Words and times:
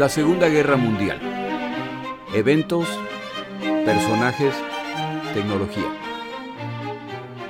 La 0.00 0.08
Segunda 0.08 0.48
Guerra 0.48 0.78
Mundial. 0.78 1.20
Eventos, 2.34 2.88
personajes, 3.84 4.54
tecnología. 5.34 5.94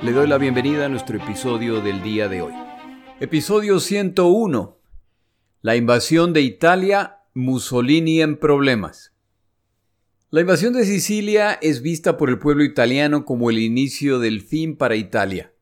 Le 0.01 0.11
doy 0.11 0.27
la 0.27 0.37
bienvenida 0.37 0.87
a 0.87 0.89
nuestro 0.89 1.15
episodio 1.15 1.79
del 1.79 2.03
día 2.03 2.27
de 2.27 2.41
hoy. 2.41 2.51
Episodio 3.21 3.79
101. 3.79 4.81
La 5.61 5.77
invasión 5.77 6.33
de 6.33 6.41
Italia, 6.41 7.19
Mussolini 7.33 8.21
en 8.21 8.35
problemas. 8.37 9.13
La 10.29 10.41
invasión 10.41 10.73
de 10.73 10.83
Sicilia 10.83 11.53
es 11.53 11.81
vista 11.81 12.17
por 12.17 12.29
el 12.29 12.37
pueblo 12.37 12.65
italiano 12.65 13.23
como 13.23 13.49
el 13.49 13.59
inicio 13.59 14.19
del 14.19 14.41
fin 14.41 14.75
para 14.75 14.97
Italia. 14.97 15.53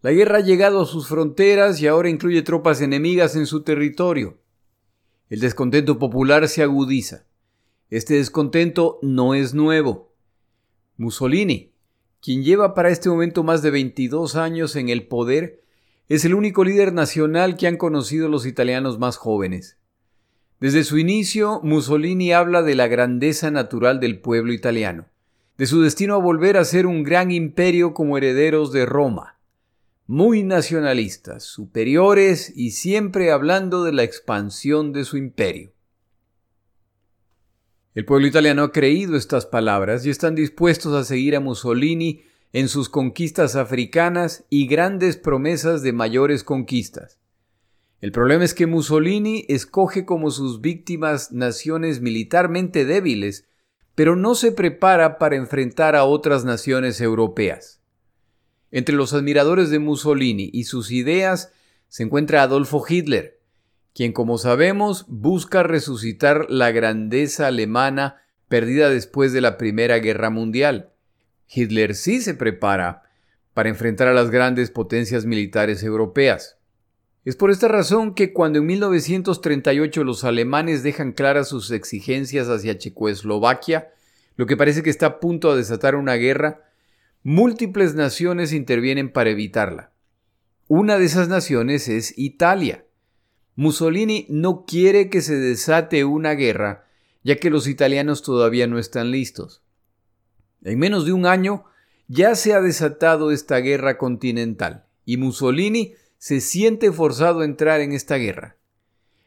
La 0.00 0.12
guerra 0.12 0.38
ha 0.38 0.40
llegado 0.40 0.80
a 0.80 0.86
sus 0.86 1.08
fronteras 1.08 1.78
y 1.82 1.88
ahora 1.88 2.08
incluye 2.08 2.40
tropas 2.40 2.80
enemigas 2.80 3.36
en 3.36 3.44
su 3.44 3.64
territorio. 3.64 4.39
El 5.30 5.38
descontento 5.38 6.00
popular 6.00 6.48
se 6.48 6.60
agudiza. 6.60 7.24
Este 7.88 8.14
descontento 8.14 8.98
no 9.00 9.34
es 9.34 9.54
nuevo. 9.54 10.12
Mussolini, 10.96 11.70
quien 12.20 12.42
lleva 12.42 12.74
para 12.74 12.90
este 12.90 13.08
momento 13.08 13.44
más 13.44 13.62
de 13.62 13.70
22 13.70 14.34
años 14.34 14.74
en 14.74 14.88
el 14.88 15.06
poder, 15.06 15.62
es 16.08 16.24
el 16.24 16.34
único 16.34 16.64
líder 16.64 16.92
nacional 16.92 17.56
que 17.56 17.68
han 17.68 17.76
conocido 17.76 18.28
los 18.28 18.44
italianos 18.44 18.98
más 18.98 19.18
jóvenes. 19.18 19.78
Desde 20.58 20.82
su 20.82 20.98
inicio, 20.98 21.60
Mussolini 21.62 22.32
habla 22.32 22.62
de 22.62 22.74
la 22.74 22.88
grandeza 22.88 23.52
natural 23.52 24.00
del 24.00 24.20
pueblo 24.20 24.52
italiano, 24.52 25.06
de 25.56 25.66
su 25.66 25.80
destino 25.80 26.16
a 26.16 26.18
volver 26.18 26.56
a 26.56 26.64
ser 26.64 26.86
un 26.86 27.04
gran 27.04 27.30
imperio 27.30 27.94
como 27.94 28.18
herederos 28.18 28.72
de 28.72 28.84
Roma 28.84 29.39
muy 30.10 30.42
nacionalistas, 30.42 31.44
superiores 31.44 32.52
y 32.56 32.72
siempre 32.72 33.30
hablando 33.30 33.84
de 33.84 33.92
la 33.92 34.02
expansión 34.02 34.92
de 34.92 35.04
su 35.04 35.16
imperio. 35.16 35.72
El 37.94 38.04
pueblo 38.04 38.26
italiano 38.26 38.64
ha 38.64 38.72
creído 38.72 39.14
estas 39.14 39.46
palabras 39.46 40.04
y 40.04 40.10
están 40.10 40.34
dispuestos 40.34 40.94
a 40.94 41.04
seguir 41.04 41.36
a 41.36 41.40
Mussolini 41.40 42.22
en 42.52 42.66
sus 42.66 42.88
conquistas 42.88 43.54
africanas 43.54 44.44
y 44.50 44.66
grandes 44.66 45.16
promesas 45.16 45.80
de 45.82 45.92
mayores 45.92 46.42
conquistas. 46.42 47.20
El 48.00 48.10
problema 48.10 48.42
es 48.42 48.52
que 48.52 48.66
Mussolini 48.66 49.44
escoge 49.46 50.04
como 50.06 50.32
sus 50.32 50.60
víctimas 50.60 51.30
naciones 51.30 52.00
militarmente 52.00 52.84
débiles, 52.84 53.46
pero 53.94 54.16
no 54.16 54.34
se 54.34 54.50
prepara 54.50 55.18
para 55.18 55.36
enfrentar 55.36 55.94
a 55.94 56.02
otras 56.02 56.44
naciones 56.44 57.00
europeas. 57.00 57.79
Entre 58.70 58.94
los 58.94 59.12
admiradores 59.12 59.70
de 59.70 59.78
Mussolini 59.78 60.50
y 60.52 60.64
sus 60.64 60.90
ideas 60.90 61.52
se 61.88 62.04
encuentra 62.04 62.42
Adolfo 62.42 62.84
Hitler, 62.88 63.40
quien 63.94 64.12
como 64.12 64.38
sabemos 64.38 65.04
busca 65.08 65.62
resucitar 65.62 66.46
la 66.48 66.70
grandeza 66.70 67.48
alemana 67.48 68.22
perdida 68.48 68.88
después 68.90 69.32
de 69.32 69.40
la 69.40 69.58
Primera 69.58 69.98
Guerra 69.98 70.30
Mundial. 70.30 70.90
Hitler 71.48 71.94
sí 71.94 72.20
se 72.20 72.34
prepara 72.34 73.02
para 73.54 73.68
enfrentar 73.68 74.08
a 74.08 74.14
las 74.14 74.30
grandes 74.30 74.70
potencias 74.70 75.24
militares 75.26 75.82
europeas. 75.82 76.56
Es 77.24 77.36
por 77.36 77.50
esta 77.50 77.68
razón 77.68 78.14
que 78.14 78.32
cuando 78.32 78.60
en 78.60 78.66
1938 78.66 80.04
los 80.04 80.24
alemanes 80.24 80.82
dejan 80.82 81.12
claras 81.12 81.48
sus 81.48 81.70
exigencias 81.70 82.48
hacia 82.48 82.78
Checoslovaquia, 82.78 83.90
lo 84.36 84.46
que 84.46 84.56
parece 84.56 84.82
que 84.82 84.90
está 84.90 85.06
a 85.06 85.20
punto 85.20 85.50
de 85.50 85.58
desatar 85.58 85.96
una 85.96 86.14
guerra, 86.14 86.69
Múltiples 87.22 87.94
naciones 87.94 88.54
intervienen 88.54 89.12
para 89.12 89.28
evitarla. 89.28 89.92
Una 90.68 90.98
de 90.98 91.04
esas 91.04 91.28
naciones 91.28 91.86
es 91.86 92.16
Italia. 92.16 92.86
Mussolini 93.56 94.24
no 94.30 94.64
quiere 94.64 95.10
que 95.10 95.20
se 95.20 95.34
desate 95.36 96.06
una 96.06 96.32
guerra, 96.32 96.86
ya 97.22 97.36
que 97.36 97.50
los 97.50 97.66
italianos 97.66 98.22
todavía 98.22 98.66
no 98.66 98.78
están 98.78 99.10
listos. 99.10 99.62
En 100.62 100.78
menos 100.78 101.04
de 101.04 101.12
un 101.12 101.26
año 101.26 101.66
ya 102.08 102.34
se 102.34 102.54
ha 102.54 102.62
desatado 102.62 103.32
esta 103.32 103.58
guerra 103.58 103.98
continental 103.98 104.86
y 105.04 105.18
Mussolini 105.18 105.92
se 106.16 106.40
siente 106.40 106.90
forzado 106.90 107.40
a 107.40 107.44
entrar 107.44 107.82
en 107.82 107.92
esta 107.92 108.16
guerra. 108.16 108.56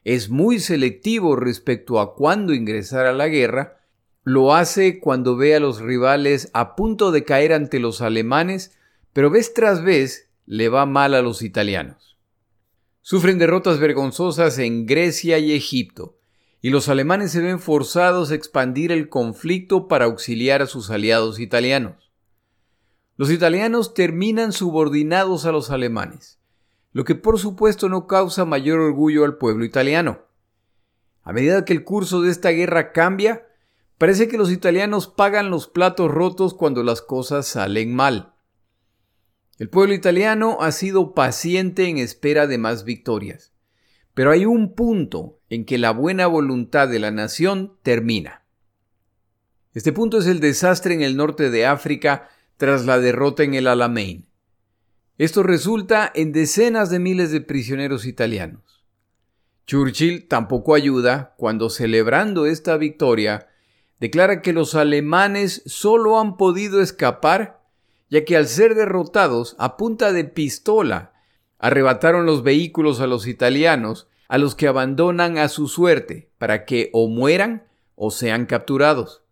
Es 0.03 0.31
muy 0.31 0.59
selectivo 0.59 1.35
respecto 1.35 1.99
a 1.99 2.15
cuándo 2.15 2.55
ingresar 2.55 3.05
a 3.05 3.13
la 3.13 3.27
guerra 3.27 3.82
lo 4.23 4.53
hace 4.55 4.99
cuando 4.99 5.35
ve 5.35 5.55
a 5.55 5.59
los 5.59 5.81
rivales 5.81 6.49
a 6.53 6.75
punto 6.75 7.11
de 7.11 7.23
caer 7.23 7.53
ante 7.53 7.79
los 7.79 8.01
alemanes, 8.01 8.77
pero 9.11 9.29
vez 9.29 9.53
tras 9.53 9.83
vez 9.83 10.29
le 10.45 10.69
va 10.69 10.85
mal 10.85 11.13
a 11.13 11.21
los 11.21 11.41
italianos. 11.41 12.17
Sufren 13.01 13.37
derrotas 13.37 13.79
vergonzosas 13.79 14.57
en 14.59 14.85
Grecia 14.85 15.37
y 15.39 15.51
Egipto, 15.51 16.17
y 16.61 16.69
los 16.69 16.87
alemanes 16.87 17.33
se 17.33 17.41
ven 17.41 17.59
forzados 17.59 18.31
a 18.31 18.35
expandir 18.35 18.93
el 18.93 19.09
conflicto 19.09 19.89
para 19.89 20.05
auxiliar 20.05 20.61
a 20.61 20.67
sus 20.67 20.89
aliados 20.89 21.39
italianos. 21.39 22.13
Los 23.17 23.29
italianos 23.29 23.93
terminan 23.93 24.53
subordinados 24.53 25.45
a 25.45 25.51
los 25.51 25.69
alemanes, 25.69 26.39
lo 26.93 27.03
que 27.03 27.15
por 27.15 27.37
supuesto 27.39 27.89
no 27.89 28.07
causa 28.07 28.45
mayor 28.45 28.79
orgullo 28.79 29.25
al 29.25 29.37
pueblo 29.37 29.65
italiano. 29.65 30.21
A 31.23 31.33
medida 31.33 31.65
que 31.65 31.73
el 31.73 31.83
curso 31.83 32.21
de 32.21 32.31
esta 32.31 32.49
guerra 32.51 32.93
cambia, 32.93 33.45
Parece 33.97 34.27
que 34.27 34.37
los 34.37 34.51
italianos 34.51 35.07
pagan 35.07 35.49
los 35.49 35.67
platos 35.67 36.11
rotos 36.11 36.53
cuando 36.53 36.83
las 36.83 37.01
cosas 37.01 37.47
salen 37.47 37.95
mal. 37.95 38.33
El 39.59 39.69
pueblo 39.69 39.93
italiano 39.93 40.57
ha 40.61 40.71
sido 40.71 41.13
paciente 41.13 41.87
en 41.87 41.97
espera 41.97 42.47
de 42.47 42.57
más 42.57 42.83
victorias, 42.83 43.53
pero 44.13 44.31
hay 44.31 44.45
un 44.45 44.73
punto 44.73 45.39
en 45.49 45.65
que 45.65 45.77
la 45.77 45.91
buena 45.91 46.27
voluntad 46.27 46.87
de 46.87 46.99
la 46.99 47.11
nación 47.11 47.77
termina. 47.83 48.45
Este 49.73 49.93
punto 49.93 50.19
es 50.19 50.27
el 50.27 50.39
desastre 50.39 50.93
en 50.93 51.01
el 51.01 51.15
norte 51.15 51.49
de 51.49 51.65
África 51.65 52.29
tras 52.57 52.85
la 52.85 52.99
derrota 52.99 53.43
en 53.43 53.53
el 53.53 53.67
Alamein. 53.67 54.27
Esto 55.17 55.43
resulta 55.43 56.11
en 56.13 56.31
decenas 56.31 56.89
de 56.89 56.99
miles 56.99 57.31
de 57.31 57.41
prisioneros 57.41 58.05
italianos. 58.05 58.85
Churchill 59.65 60.27
tampoco 60.27 60.75
ayuda 60.75 61.35
cuando 61.37 61.69
celebrando 61.69 62.47
esta 62.47 62.77
victoria 62.77 63.47
declara 63.99 64.41
que 64.41 64.53
los 64.53 64.75
alemanes 64.75 65.63
solo 65.65 66.19
han 66.19 66.37
podido 66.37 66.81
escapar 66.81 67.63
ya 68.13 68.25
que 68.25 68.37
al 68.37 68.47
ser 68.47 68.75
derrotados 68.75 69.55
a 69.57 69.75
punta 69.75 70.13
de 70.13 70.23
pistola 70.23 71.13
arrebataron 71.57 72.27
los 72.27 72.43
vehículos 72.43 72.99
a 72.99 73.07
los 73.07 73.25
italianos, 73.25 74.07
a 74.27 74.37
los 74.37 74.53
que 74.53 74.67
abandonan 74.67 75.39
a 75.39 75.47
su 75.47 75.67
suerte, 75.67 76.29
para 76.37 76.65
que 76.65 76.91
o 76.93 77.07
mueran 77.07 77.63
o 77.95 78.11
sean 78.11 78.45
capturados. 78.45 79.23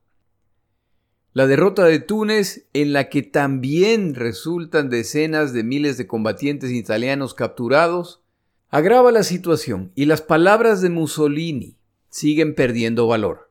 La 1.33 1.45
derrota 1.45 1.85
de 1.85 1.99
Túnez, 1.99 2.69
en 2.73 2.91
la 2.91 3.07
que 3.09 3.21
también 3.21 4.15
resultan 4.15 4.89
decenas 4.89 5.53
de 5.53 5.63
miles 5.63 5.99
de 5.99 6.07
combatientes 6.07 6.71
italianos 6.71 7.35
capturados, 7.35 8.23
agrava 8.71 9.11
la 9.11 9.21
situación 9.21 9.91
y 9.93 10.05
las 10.05 10.23
palabras 10.23 10.81
de 10.81 10.89
Mussolini 10.89 11.77
siguen 12.09 12.55
perdiendo 12.55 13.05
valor. 13.05 13.50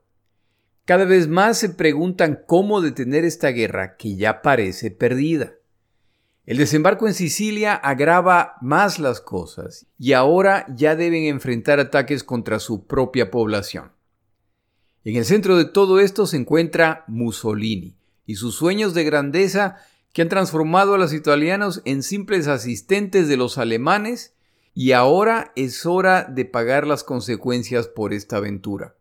Cada 0.85 1.05
vez 1.05 1.29
más 1.29 1.59
se 1.59 1.69
preguntan 1.69 2.43
cómo 2.47 2.81
detener 2.81 3.25
esta 3.25 3.49
guerra 3.49 3.97
que 3.97 4.17
ya 4.17 4.43
parece 4.43 4.91
perdida. 4.91 5.55
El 6.47 6.57
desembarco 6.57 7.07
en 7.07 7.15
Sicilia 7.15 7.75
agrava 7.75 8.57
más 8.61 8.99
las 8.99 9.21
cosas 9.21 9.87
y 9.99 10.15
ahora 10.15 10.67
ya 10.75 10.97
deben 10.97 11.25
enfrentar 11.25 11.79
ataques 11.79 12.25
contra 12.25 12.59
su 12.59 12.87
propia 12.87 13.31
población. 13.31 13.93
En 15.05 15.17
el 15.17 15.25
centro 15.25 15.57
de 15.57 15.65
todo 15.65 16.01
esto 16.01 16.27
se 16.27 16.37
encuentra 16.37 17.05
Mussolini 17.07 17.97
y 18.27 18.35
sus 18.35 18.57
sueños 18.57 18.95
de 18.95 19.05
grandeza 19.05 19.77
que 20.13 20.23
han 20.23 20.29
transformado 20.29 20.95
a 20.95 20.99
los 20.99 21.13
italianos 21.13 21.83
en 21.85 22.03
simples 22.03 22.49
asistentes 22.49 23.29
de 23.29 23.37
los 23.37 23.57
alemanes 23.57 24.35
y 24.75 24.93
ahora 24.93 25.53
es 25.57 25.87
hora 25.87 26.25
de 26.25 26.45
pagar 26.45 26.87
las 26.87 27.05
consecuencias 27.05 27.87
por 27.87 28.13
esta 28.13 28.39
aventura. 28.39 28.95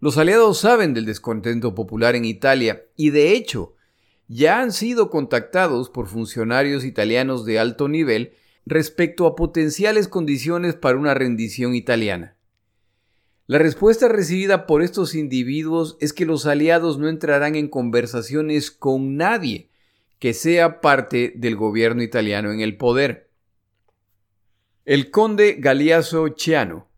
Los 0.00 0.16
aliados 0.16 0.58
saben 0.58 0.94
del 0.94 1.04
descontento 1.04 1.74
popular 1.74 2.16
en 2.16 2.24
Italia 2.24 2.86
y 2.96 3.10
de 3.10 3.32
hecho 3.32 3.74
ya 4.28 4.62
han 4.62 4.72
sido 4.72 5.10
contactados 5.10 5.90
por 5.90 6.06
funcionarios 6.06 6.86
italianos 6.86 7.44
de 7.44 7.58
alto 7.58 7.86
nivel 7.86 8.32
respecto 8.64 9.26
a 9.26 9.36
potenciales 9.36 10.08
condiciones 10.08 10.74
para 10.74 10.96
una 10.96 11.12
rendición 11.12 11.74
italiana. 11.74 12.36
La 13.46 13.58
respuesta 13.58 14.08
recibida 14.08 14.66
por 14.66 14.82
estos 14.82 15.14
individuos 15.14 15.98
es 16.00 16.14
que 16.14 16.24
los 16.24 16.46
aliados 16.46 16.98
no 16.98 17.08
entrarán 17.08 17.54
en 17.54 17.68
conversaciones 17.68 18.70
con 18.70 19.16
nadie 19.16 19.68
que 20.18 20.32
sea 20.32 20.80
parte 20.80 21.34
del 21.36 21.56
gobierno 21.56 22.02
italiano 22.02 22.52
en 22.52 22.60
el 22.60 22.76
poder. 22.76 23.28
El 24.86 25.10
conde 25.10 25.56
Galeazzo 25.58 26.34
Ciano 26.38 26.89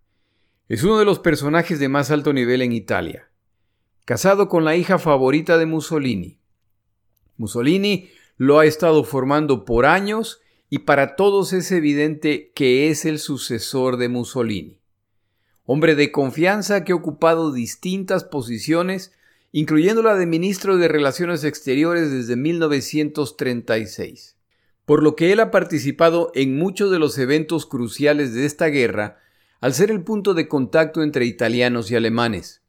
es 0.72 0.82
uno 0.84 0.98
de 0.98 1.04
los 1.04 1.18
personajes 1.18 1.78
de 1.80 1.90
más 1.90 2.10
alto 2.10 2.32
nivel 2.32 2.62
en 2.62 2.72
Italia. 2.72 3.28
Casado 4.06 4.48
con 4.48 4.64
la 4.64 4.74
hija 4.74 4.98
favorita 4.98 5.58
de 5.58 5.66
Mussolini. 5.66 6.38
Mussolini 7.36 8.08
lo 8.38 8.58
ha 8.58 8.64
estado 8.64 9.04
formando 9.04 9.66
por 9.66 9.84
años 9.84 10.40
y 10.70 10.78
para 10.78 11.14
todos 11.14 11.52
es 11.52 11.70
evidente 11.72 12.52
que 12.54 12.88
es 12.88 13.04
el 13.04 13.18
sucesor 13.18 13.98
de 13.98 14.08
Mussolini. 14.08 14.80
hombre 15.64 15.94
de 15.94 16.10
confianza 16.10 16.84
que 16.84 16.92
ha 16.92 16.96
ocupado 16.96 17.52
distintas 17.52 18.24
posiciones, 18.24 19.12
incluyendo 19.52 20.02
la 20.02 20.14
de 20.14 20.24
ministro 20.24 20.78
de 20.78 20.88
Relaciones 20.88 21.44
Exteriores 21.44 22.10
desde 22.10 22.36
1936. 22.36 24.38
Por 24.86 25.02
lo 25.02 25.16
que 25.16 25.32
él 25.32 25.40
ha 25.40 25.50
participado 25.50 26.32
en 26.34 26.56
muchos 26.56 26.90
de 26.90 26.98
los 26.98 27.18
eventos 27.18 27.66
cruciales 27.66 28.32
de 28.32 28.46
esta 28.46 28.68
guerra, 28.68 29.18
al 29.62 29.74
ser 29.74 29.92
el 29.92 30.02
punto 30.02 30.34
de 30.34 30.48
contacto 30.48 31.04
entre 31.04 31.24
italianos 31.24 31.88
y 31.88 31.94
alemanes. 31.94 32.62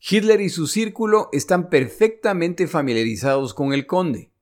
Hitler 0.00 0.40
y 0.40 0.48
su 0.48 0.66
círculo 0.66 1.28
están 1.32 1.70
perfectamente 1.70 2.66
familiarizados 2.66 3.54
con 3.54 3.72
el 3.72 3.86
conde. 3.86 4.32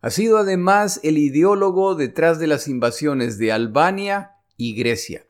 Ha 0.00 0.10
sido 0.10 0.38
además 0.38 1.00
el 1.02 1.18
ideólogo 1.18 1.96
detrás 1.96 2.38
de 2.38 2.46
las 2.46 2.68
invasiones 2.68 3.36
de 3.36 3.50
Albania 3.50 4.36
y 4.56 4.76
Grecia. 4.76 5.26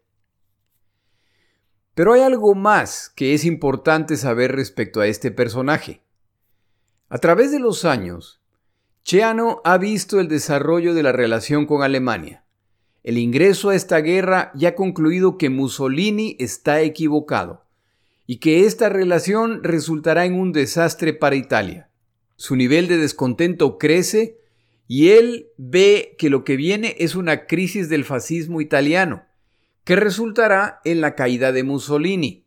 Pero 1.94 2.12
hay 2.12 2.20
algo 2.20 2.54
más 2.54 3.10
que 3.16 3.32
es 3.32 3.46
importante 3.46 4.18
saber 4.18 4.54
respecto 4.54 5.00
a 5.00 5.06
este 5.06 5.30
personaje. 5.30 6.02
A 7.08 7.16
través 7.16 7.50
de 7.50 7.60
los 7.60 7.86
años, 7.86 8.42
Cheano 9.04 9.62
ha 9.64 9.78
visto 9.78 10.20
el 10.20 10.28
desarrollo 10.28 10.92
de 10.92 11.02
la 11.02 11.12
relación 11.12 11.64
con 11.64 11.82
Alemania. 11.82 12.44
El 13.02 13.18
ingreso 13.18 13.70
a 13.70 13.74
esta 13.74 13.98
guerra 13.98 14.52
ya 14.54 14.70
ha 14.70 14.74
concluido 14.74 15.38
que 15.38 15.50
Mussolini 15.50 16.36
está 16.38 16.80
equivocado 16.82 17.64
y 18.26 18.38
que 18.38 18.66
esta 18.66 18.88
relación 18.88 19.62
resultará 19.62 20.26
en 20.26 20.34
un 20.34 20.52
desastre 20.52 21.14
para 21.14 21.36
Italia. 21.36 21.88
Su 22.36 22.56
nivel 22.56 22.88
de 22.88 22.98
descontento 22.98 23.78
crece 23.78 24.38
y 24.86 25.10
él 25.10 25.48
ve 25.56 26.16
que 26.18 26.30
lo 26.30 26.44
que 26.44 26.56
viene 26.56 26.96
es 26.98 27.14
una 27.14 27.46
crisis 27.46 27.88
del 27.88 28.04
fascismo 28.04 28.60
italiano, 28.60 29.24
que 29.84 29.96
resultará 29.96 30.80
en 30.84 31.00
la 31.00 31.14
caída 31.14 31.52
de 31.52 31.62
Mussolini. 31.62 32.46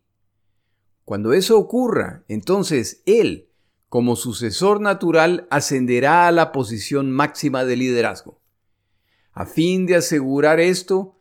Cuando 1.05 1.33
eso 1.33 1.57
ocurra, 1.57 2.23
entonces 2.27 3.03
él, 3.05 3.47
como 3.89 4.15
sucesor 4.15 4.81
natural, 4.81 5.47
ascenderá 5.49 6.27
a 6.27 6.31
la 6.31 6.51
posición 6.51 7.11
máxima 7.11 7.65
de 7.65 7.75
liderazgo. 7.75 8.40
A 9.33 9.45
fin 9.45 9.85
de 9.85 9.95
asegurar 9.95 10.59
esto, 10.59 11.17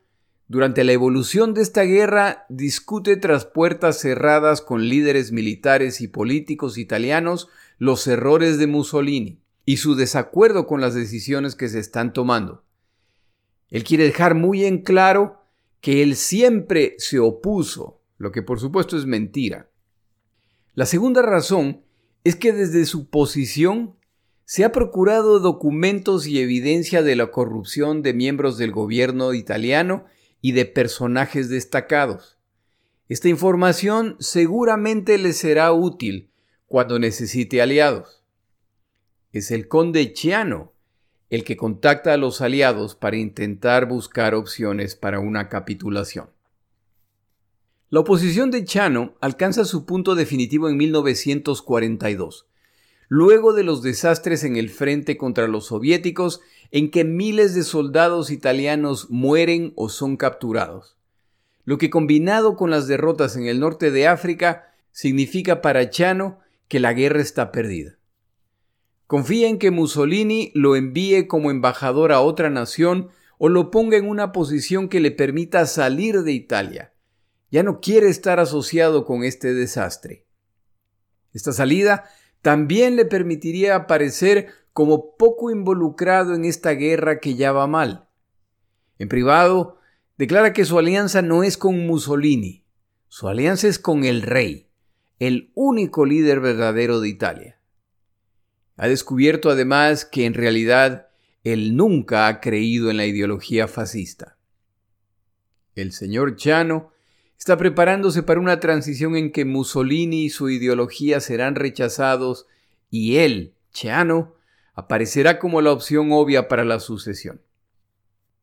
durante 0.48 0.82
la 0.82 0.90
evolución 0.90 1.54
de 1.54 1.62
esta 1.62 1.82
guerra 1.82 2.44
discute 2.48 3.16
tras 3.16 3.44
puertas 3.44 4.00
cerradas 4.00 4.60
con 4.60 4.88
líderes 4.88 5.30
militares 5.30 6.00
y 6.00 6.08
políticos 6.08 6.76
italianos 6.76 7.48
los 7.78 8.04
errores 8.08 8.58
de 8.58 8.66
Mussolini 8.66 9.40
y 9.64 9.76
su 9.76 9.94
desacuerdo 9.94 10.66
con 10.66 10.80
las 10.80 10.94
decisiones 10.94 11.54
que 11.54 11.68
se 11.68 11.78
están 11.78 12.12
tomando. 12.12 12.64
Él 13.68 13.84
quiere 13.84 14.02
dejar 14.02 14.34
muy 14.34 14.64
en 14.64 14.82
claro 14.82 15.44
que 15.80 16.02
él 16.02 16.16
siempre 16.16 16.96
se 16.98 17.20
opuso, 17.20 18.00
lo 18.18 18.32
que 18.32 18.42
por 18.42 18.58
supuesto 18.58 18.96
es 18.96 19.06
mentira. 19.06 19.70
La 20.74 20.84
segunda 20.84 21.22
razón 21.22 21.82
es 22.24 22.34
que 22.34 22.52
desde 22.52 22.86
su 22.86 23.08
posición 23.08 23.94
se 24.50 24.64
ha 24.64 24.73
procurado 24.73 25.38
documentos 25.38 26.26
y 26.26 26.41
evidencia 26.41 27.05
de 27.05 27.14
la 27.14 27.31
corrupción 27.31 28.02
de 28.02 28.14
miembros 28.14 28.58
del 28.58 28.73
gobierno 28.73 29.32
italiano 29.32 30.06
y 30.41 30.50
de 30.50 30.67
personajes 30.67 31.49
destacados. 31.49 32.37
Esta 33.08 33.29
información 33.29 34.17
seguramente 34.19 35.19
le 35.19 35.35
será 35.35 35.73
útil 35.73 36.31
cuando 36.67 36.99
necesite 36.99 37.62
aliados. 37.62 38.25
Es 39.31 39.52
el 39.52 39.69
conde 39.69 40.12
Chiano 40.14 40.73
el 41.29 41.44
que 41.44 41.56
contacta 41.56 42.14
a 42.14 42.17
los 42.17 42.41
aliados 42.41 42.96
para 42.96 43.19
intentar 43.19 43.87
buscar 43.87 44.35
opciones 44.35 44.96
para 44.96 45.20
una 45.20 45.49
capitulación. 45.49 46.29
La 47.88 48.00
oposición 48.00 48.50
de 48.50 48.64
Chano 48.64 49.14
alcanza 49.20 49.64
su 49.64 49.87
punto 49.87 50.17
definitivo 50.17 50.69
en 50.69 50.76
1942, 50.76 52.50
luego 53.10 53.52
de 53.52 53.64
los 53.64 53.82
desastres 53.82 54.44
en 54.44 54.56
el 54.56 54.70
frente 54.70 55.16
contra 55.16 55.48
los 55.48 55.66
soviéticos 55.66 56.40
en 56.70 56.92
que 56.92 57.04
miles 57.04 57.56
de 57.56 57.64
soldados 57.64 58.30
italianos 58.30 59.10
mueren 59.10 59.72
o 59.74 59.88
son 59.88 60.16
capturados, 60.16 60.96
lo 61.64 61.76
que 61.76 61.90
combinado 61.90 62.54
con 62.54 62.70
las 62.70 62.86
derrotas 62.86 63.36
en 63.36 63.46
el 63.46 63.58
norte 63.58 63.90
de 63.90 64.06
África 64.06 64.72
significa 64.92 65.60
para 65.60 65.90
Chano 65.90 66.38
que 66.68 66.78
la 66.78 66.92
guerra 66.92 67.20
está 67.20 67.50
perdida. 67.50 67.98
Confía 69.08 69.48
en 69.48 69.58
que 69.58 69.72
Mussolini 69.72 70.52
lo 70.54 70.76
envíe 70.76 71.26
como 71.26 71.50
embajador 71.50 72.12
a 72.12 72.20
otra 72.20 72.48
nación 72.48 73.08
o 73.38 73.48
lo 73.48 73.72
ponga 73.72 73.96
en 73.96 74.08
una 74.08 74.30
posición 74.30 74.88
que 74.88 75.00
le 75.00 75.10
permita 75.10 75.66
salir 75.66 76.22
de 76.22 76.30
Italia. 76.30 76.92
Ya 77.50 77.64
no 77.64 77.80
quiere 77.80 78.08
estar 78.08 78.38
asociado 78.38 79.04
con 79.04 79.24
este 79.24 79.52
desastre. 79.52 80.26
Esta 81.32 81.52
salida 81.52 82.04
también 82.42 82.96
le 82.96 83.04
permitiría 83.04 83.76
aparecer 83.76 84.48
como 84.72 85.16
poco 85.16 85.50
involucrado 85.50 86.34
en 86.34 86.44
esta 86.44 86.72
guerra 86.72 87.20
que 87.20 87.34
ya 87.34 87.52
va 87.52 87.66
mal. 87.66 88.08
En 88.98 89.08
privado, 89.08 89.78
declara 90.16 90.52
que 90.52 90.64
su 90.64 90.78
alianza 90.78 91.22
no 91.22 91.42
es 91.42 91.56
con 91.56 91.87
Mussolini, 91.87 92.64
su 93.08 93.28
alianza 93.28 93.69
es 93.69 93.78
con 93.78 94.04
el 94.04 94.22
rey, 94.22 94.69
el 95.19 95.50
único 95.54 96.04
líder 96.04 96.40
verdadero 96.40 97.00
de 97.00 97.08
Italia. 97.08 97.58
Ha 98.76 98.88
descubierto 98.88 99.50
además 99.50 100.04
que 100.04 100.25
en 100.25 100.34
realidad 100.34 101.08
él 101.44 101.76
nunca 101.76 102.28
ha 102.28 102.40
creído 102.40 102.90
en 102.90 102.96
la 102.96 103.06
ideología 103.06 103.69
fascista. 103.69 104.38
El 105.75 105.93
señor 105.93 106.36
Chano 106.36 106.93
está 107.40 107.56
preparándose 107.56 108.22
para 108.22 108.38
una 108.38 108.60
transición 108.60 109.16
en 109.16 109.32
que 109.32 109.46
Mussolini 109.46 110.25
y 110.25 110.28
su 110.28 110.50
ideología 110.50 111.20
serán 111.20 111.54
rechazados 111.54 112.46
y 112.90 113.16
él, 113.16 113.54
Chano, 113.72 114.34
aparecerá 114.75 115.38
como 115.38 115.62
la 115.62 115.72
opción 115.72 116.12
obvia 116.12 116.48
para 116.48 116.66
la 116.66 116.81
sucesión. 116.81 117.40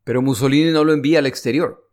Pero 0.04 0.24
Mussolini 0.24 0.72
no 0.72 0.84
lo 0.84 0.94
envía 0.94 1.20
al 1.20 1.28
exterior, 1.28 1.88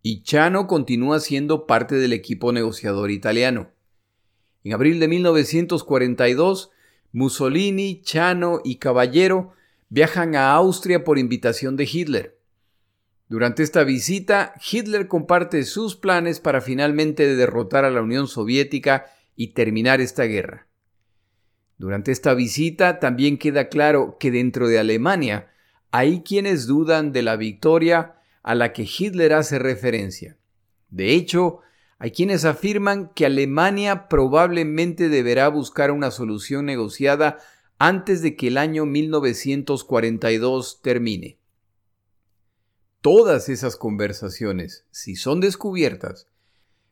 y 0.00 0.22
Chano 0.22 0.66
continúa 0.66 1.20
siendo 1.20 1.66
parte 1.66 1.96
del 1.96 2.14
equipo 2.14 2.52
negociador 2.52 3.10
italiano. 3.10 3.68
En 4.64 4.72
abril 4.72 4.98
de 4.98 5.08
1942, 5.08 6.70
Mussolini, 7.12 8.00
Chano 8.00 8.62
y 8.64 8.76
Caballero 8.76 9.52
viajan 9.90 10.34
a 10.36 10.54
Austria 10.54 11.04
por 11.04 11.18
invitación 11.18 11.76
de 11.76 11.84
Hitler. 11.84 12.35
Durante 13.28 13.64
esta 13.64 13.82
visita, 13.82 14.54
Hitler 14.70 15.08
comparte 15.08 15.64
sus 15.64 15.96
planes 15.96 16.38
para 16.38 16.60
finalmente 16.60 17.34
derrotar 17.34 17.84
a 17.84 17.90
la 17.90 18.02
Unión 18.02 18.28
Soviética 18.28 19.06
y 19.34 19.48
terminar 19.48 20.00
esta 20.00 20.24
guerra. 20.24 20.68
Durante 21.76 22.12
esta 22.12 22.34
visita 22.34 23.00
también 23.00 23.36
queda 23.36 23.68
claro 23.68 24.16
que 24.18 24.30
dentro 24.30 24.68
de 24.68 24.78
Alemania 24.78 25.48
hay 25.90 26.22
quienes 26.22 26.66
dudan 26.66 27.12
de 27.12 27.22
la 27.22 27.36
victoria 27.36 28.14
a 28.42 28.54
la 28.54 28.72
que 28.72 28.84
Hitler 28.84 29.32
hace 29.32 29.58
referencia. 29.58 30.36
De 30.88 31.12
hecho, 31.12 31.60
hay 31.98 32.12
quienes 32.12 32.44
afirman 32.44 33.10
que 33.14 33.26
Alemania 33.26 34.08
probablemente 34.08 35.08
deberá 35.08 35.48
buscar 35.48 35.90
una 35.90 36.10
solución 36.10 36.66
negociada 36.66 37.38
antes 37.78 38.22
de 38.22 38.36
que 38.36 38.48
el 38.48 38.58
año 38.58 38.86
1942 38.86 40.80
termine. 40.80 41.38
Todas 43.06 43.48
esas 43.48 43.76
conversaciones, 43.76 44.84
si 44.90 45.14
son 45.14 45.40
descubiertas, 45.40 46.26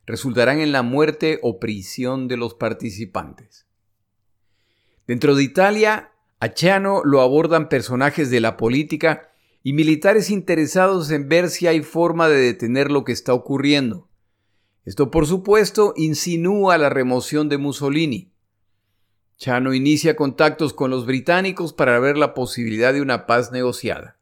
resultarán 0.05 0.61
en 0.61 0.71
la 0.71 0.81
muerte 0.81 1.39
o 1.41 1.59
prisión 1.59 2.29
de 2.29 2.37
los 2.37 2.53
participantes. 2.53 3.65
Dentro 5.07 5.35
de 5.35 5.43
Italia, 5.43 6.13
a 6.39 6.53
Chano 6.53 7.01
lo 7.03 7.19
abordan 7.19 7.67
personajes 7.67 8.29
de 8.29 8.39
la 8.39 8.55
política 8.55 9.33
y 9.61 9.73
militares 9.73 10.29
interesados 10.29 11.11
en 11.11 11.27
ver 11.27 11.49
si 11.49 11.67
hay 11.67 11.81
forma 11.81 12.29
de 12.29 12.37
detener 12.37 12.91
lo 12.91 13.03
que 13.03 13.11
está 13.11 13.33
ocurriendo. 13.33 14.07
Esto, 14.85 15.11
por 15.11 15.27
supuesto, 15.27 15.93
insinúa 15.97 16.77
la 16.77 16.87
remoción 16.87 17.49
de 17.49 17.57
Mussolini. 17.57 18.31
Chano 19.35 19.73
inicia 19.73 20.15
contactos 20.15 20.71
con 20.71 20.91
los 20.91 21.05
británicos 21.05 21.73
para 21.73 21.99
ver 21.99 22.15
la 22.15 22.33
posibilidad 22.33 22.93
de 22.93 23.01
una 23.01 23.25
paz 23.25 23.51
negociada. 23.51 24.14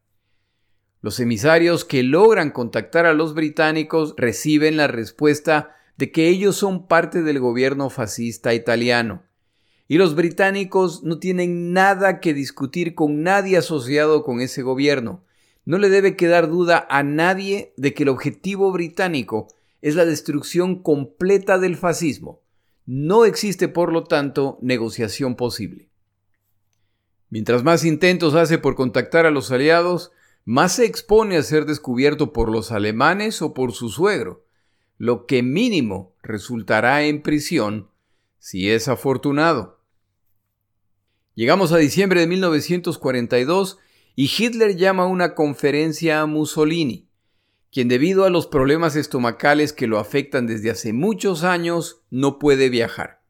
Los 1.04 1.20
emisarios 1.20 1.84
que 1.84 2.02
logran 2.02 2.50
contactar 2.50 3.04
a 3.04 3.12
los 3.12 3.34
británicos 3.34 4.14
reciben 4.16 4.78
la 4.78 4.86
respuesta 4.86 5.76
de 5.98 6.10
que 6.10 6.30
ellos 6.30 6.56
son 6.56 6.86
parte 6.86 7.22
del 7.22 7.40
gobierno 7.40 7.90
fascista 7.90 8.54
italiano. 8.54 9.22
Y 9.86 9.98
los 9.98 10.14
británicos 10.14 11.02
no 11.02 11.18
tienen 11.18 11.74
nada 11.74 12.20
que 12.20 12.32
discutir 12.32 12.94
con 12.94 13.22
nadie 13.22 13.58
asociado 13.58 14.22
con 14.22 14.40
ese 14.40 14.62
gobierno. 14.62 15.22
No 15.66 15.76
le 15.76 15.90
debe 15.90 16.16
quedar 16.16 16.48
duda 16.48 16.86
a 16.88 17.02
nadie 17.02 17.74
de 17.76 17.92
que 17.92 18.04
el 18.04 18.08
objetivo 18.08 18.72
británico 18.72 19.48
es 19.82 19.96
la 19.96 20.06
destrucción 20.06 20.82
completa 20.82 21.58
del 21.58 21.76
fascismo. 21.76 22.40
No 22.86 23.26
existe, 23.26 23.68
por 23.68 23.92
lo 23.92 24.04
tanto, 24.04 24.56
negociación 24.62 25.36
posible. 25.36 25.90
Mientras 27.28 27.62
más 27.62 27.84
intentos 27.84 28.34
hace 28.34 28.56
por 28.56 28.74
contactar 28.74 29.26
a 29.26 29.30
los 29.30 29.50
aliados, 29.50 30.10
más 30.44 30.76
se 30.76 30.84
expone 30.84 31.36
a 31.36 31.42
ser 31.42 31.64
descubierto 31.64 32.32
por 32.32 32.50
los 32.50 32.72
alemanes 32.72 33.40
o 33.42 33.54
por 33.54 33.72
su 33.72 33.88
suegro, 33.88 34.44
lo 34.98 35.26
que 35.26 35.42
mínimo 35.42 36.14
resultará 36.22 37.04
en 37.04 37.22
prisión 37.22 37.88
si 38.38 38.70
es 38.70 38.88
afortunado. 38.88 39.80
Llegamos 41.34 41.72
a 41.72 41.78
diciembre 41.78 42.20
de 42.20 42.26
1942 42.26 43.78
y 44.14 44.30
Hitler 44.38 44.76
llama 44.76 45.04
a 45.04 45.06
una 45.06 45.34
conferencia 45.34 46.20
a 46.20 46.26
Mussolini, 46.26 47.08
quien 47.72 47.88
debido 47.88 48.24
a 48.24 48.30
los 48.30 48.46
problemas 48.46 48.94
estomacales 48.94 49.72
que 49.72 49.88
lo 49.88 49.98
afectan 49.98 50.46
desde 50.46 50.70
hace 50.70 50.92
muchos 50.92 51.42
años 51.42 52.02
no 52.10 52.38
puede 52.38 52.68
viajar. 52.68 53.22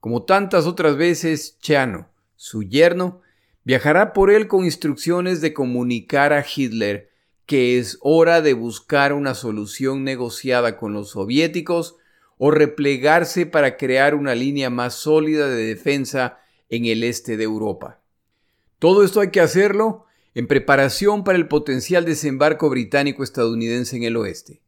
Como 0.00 0.22
tantas 0.22 0.66
otras 0.66 0.96
veces, 0.96 1.58
Chano, 1.58 2.08
su 2.36 2.62
yerno, 2.62 3.20
viajará 3.66 4.12
por 4.12 4.30
él 4.30 4.46
con 4.46 4.64
instrucciones 4.64 5.40
de 5.40 5.52
comunicar 5.52 6.32
a 6.32 6.46
Hitler 6.46 7.10
que 7.46 7.78
es 7.78 7.98
hora 8.00 8.40
de 8.40 8.54
buscar 8.54 9.12
una 9.12 9.34
solución 9.34 10.04
negociada 10.04 10.76
con 10.76 10.92
los 10.92 11.10
soviéticos 11.10 11.96
o 12.38 12.52
replegarse 12.52 13.44
para 13.44 13.76
crear 13.76 14.14
una 14.14 14.36
línea 14.36 14.70
más 14.70 14.94
sólida 14.94 15.48
de 15.48 15.66
defensa 15.66 16.38
en 16.68 16.84
el 16.86 17.02
este 17.02 17.36
de 17.36 17.42
Europa. 17.42 18.00
Todo 18.78 19.02
esto 19.02 19.20
hay 19.20 19.30
que 19.30 19.40
hacerlo 19.40 20.06
en 20.34 20.46
preparación 20.46 21.24
para 21.24 21.36
el 21.36 21.48
potencial 21.48 22.04
desembarco 22.04 22.70
británico-estadounidense 22.70 23.96
en 23.96 24.04
el 24.04 24.16
oeste. 24.16 24.60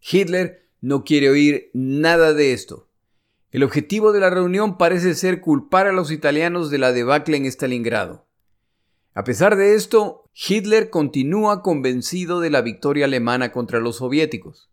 Hitler 0.00 0.68
no 0.80 1.02
quiere 1.02 1.28
oír 1.28 1.70
nada 1.74 2.34
de 2.34 2.52
esto. 2.52 2.88
El 3.50 3.64
objetivo 3.64 4.12
de 4.12 4.20
la 4.20 4.30
reunión 4.30 4.78
parece 4.78 5.14
ser 5.14 5.40
culpar 5.40 5.88
a 5.88 5.92
los 5.92 6.12
italianos 6.12 6.70
de 6.70 6.78
la 6.78 6.92
debacle 6.92 7.36
en 7.36 7.46
Stalingrado. 7.46 8.27
A 9.18 9.24
pesar 9.24 9.56
de 9.56 9.74
esto, 9.74 10.30
Hitler 10.32 10.90
continúa 10.90 11.60
convencido 11.60 12.38
de 12.38 12.50
la 12.50 12.62
victoria 12.62 13.06
alemana 13.06 13.50
contra 13.50 13.80
los 13.80 13.96
soviéticos. 13.96 14.70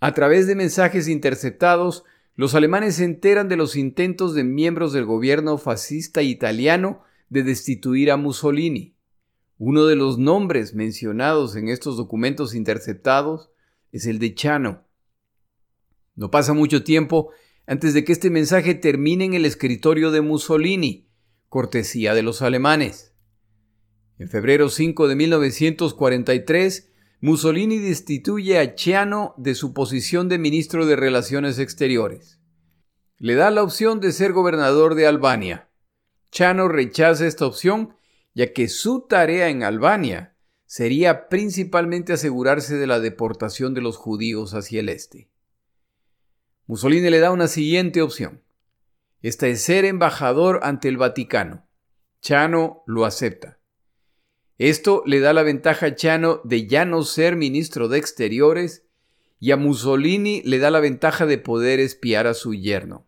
A 0.00 0.14
través 0.14 0.48
de 0.48 0.56
mensajes 0.56 1.06
interceptados, 1.06 2.02
los 2.34 2.56
alemanes 2.56 2.96
se 2.96 3.04
enteran 3.04 3.48
de 3.48 3.54
los 3.54 3.76
intentos 3.76 4.34
de 4.34 4.42
miembros 4.42 4.92
del 4.92 5.04
gobierno 5.04 5.58
fascista 5.58 6.22
italiano 6.22 7.04
de 7.28 7.44
destituir 7.44 8.10
a 8.10 8.16
Mussolini. 8.16 8.96
Uno 9.58 9.86
de 9.86 9.94
los 9.94 10.18
nombres 10.18 10.74
mencionados 10.74 11.54
en 11.54 11.68
estos 11.68 11.96
documentos 11.96 12.56
interceptados 12.56 13.52
es 13.92 14.06
el 14.06 14.18
de 14.18 14.34
Chano. 14.34 14.82
No 16.16 16.32
pasa 16.32 16.52
mucho 16.52 16.82
tiempo 16.82 17.30
antes 17.64 17.94
de 17.94 18.02
que 18.02 18.10
este 18.10 18.28
mensaje 18.28 18.74
termine 18.74 19.26
en 19.26 19.34
el 19.34 19.44
escritorio 19.44 20.10
de 20.10 20.20
Mussolini, 20.20 21.06
cortesía 21.48 22.14
de 22.14 22.24
los 22.24 22.42
alemanes. 22.42 23.14
En 24.18 24.28
febrero 24.28 24.68
5 24.68 25.06
de 25.06 25.14
1943, 25.14 26.92
Mussolini 27.20 27.78
destituye 27.78 28.58
a 28.58 28.74
Chano 28.74 29.34
de 29.36 29.54
su 29.54 29.72
posición 29.72 30.28
de 30.28 30.38
ministro 30.38 30.86
de 30.86 30.96
Relaciones 30.96 31.60
Exteriores. 31.60 32.40
Le 33.18 33.36
da 33.36 33.50
la 33.50 33.62
opción 33.62 34.00
de 34.00 34.10
ser 34.10 34.32
gobernador 34.32 34.96
de 34.96 35.06
Albania. 35.06 35.68
Chano 36.32 36.68
rechaza 36.68 37.26
esta 37.26 37.46
opción 37.46 37.94
ya 38.34 38.52
que 38.52 38.68
su 38.68 39.06
tarea 39.08 39.48
en 39.48 39.62
Albania 39.62 40.36
sería 40.66 41.28
principalmente 41.28 42.12
asegurarse 42.12 42.76
de 42.76 42.86
la 42.86 43.00
deportación 43.00 43.72
de 43.72 43.80
los 43.80 43.96
judíos 43.96 44.52
hacia 44.54 44.80
el 44.80 44.88
este. 44.88 45.30
Mussolini 46.66 47.08
le 47.08 47.20
da 47.20 47.30
una 47.30 47.48
siguiente 47.48 48.02
opción. 48.02 48.42
Esta 49.22 49.46
es 49.46 49.62
ser 49.62 49.84
embajador 49.84 50.60
ante 50.62 50.88
el 50.88 50.98
Vaticano. 50.98 51.66
Chano 52.20 52.82
lo 52.86 53.04
acepta. 53.04 53.57
Esto 54.58 55.04
le 55.06 55.20
da 55.20 55.32
la 55.32 55.44
ventaja 55.44 55.86
a 55.86 55.94
Chano 55.94 56.40
de 56.42 56.66
ya 56.66 56.84
no 56.84 57.04
ser 57.04 57.36
ministro 57.36 57.88
de 57.88 57.98
Exteriores 57.98 58.84
y 59.38 59.52
a 59.52 59.56
Mussolini 59.56 60.42
le 60.44 60.58
da 60.58 60.72
la 60.72 60.80
ventaja 60.80 61.26
de 61.26 61.38
poder 61.38 61.78
espiar 61.78 62.26
a 62.26 62.34
su 62.34 62.54
yerno. 62.54 63.06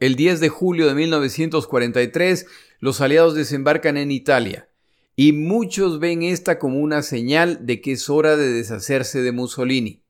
El 0.00 0.16
10 0.16 0.40
de 0.40 0.48
julio 0.48 0.88
de 0.88 0.94
1943, 0.94 2.46
los 2.80 3.00
aliados 3.00 3.34
desembarcan 3.34 3.96
en 3.98 4.10
Italia, 4.10 4.68
y 5.14 5.32
muchos 5.32 6.00
ven 6.00 6.22
esta 6.22 6.58
como 6.58 6.80
una 6.80 7.02
señal 7.02 7.66
de 7.66 7.80
que 7.80 7.92
es 7.92 8.08
hora 8.08 8.36
de 8.36 8.50
deshacerse 8.50 9.22
de 9.22 9.30
Mussolini. 9.30 10.04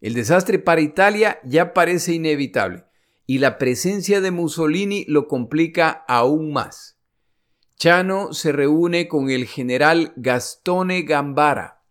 El 0.00 0.14
desastre 0.14 0.58
para 0.58 0.80
Italia 0.80 1.38
ya 1.44 1.72
parece 1.72 2.12
inevitable, 2.12 2.84
y 3.26 3.38
la 3.38 3.56
presencia 3.56 4.20
de 4.20 4.32
Mussolini 4.32 5.06
lo 5.08 5.28
complica 5.28 6.04
aún 6.08 6.52
más. 6.52 6.98
Chano 7.76 8.32
se 8.32 8.52
reúne 8.52 9.08
con 9.08 9.30
el 9.30 9.46
general 9.46 10.12
Gastone 10.16 11.02
Gambara, 11.02 11.82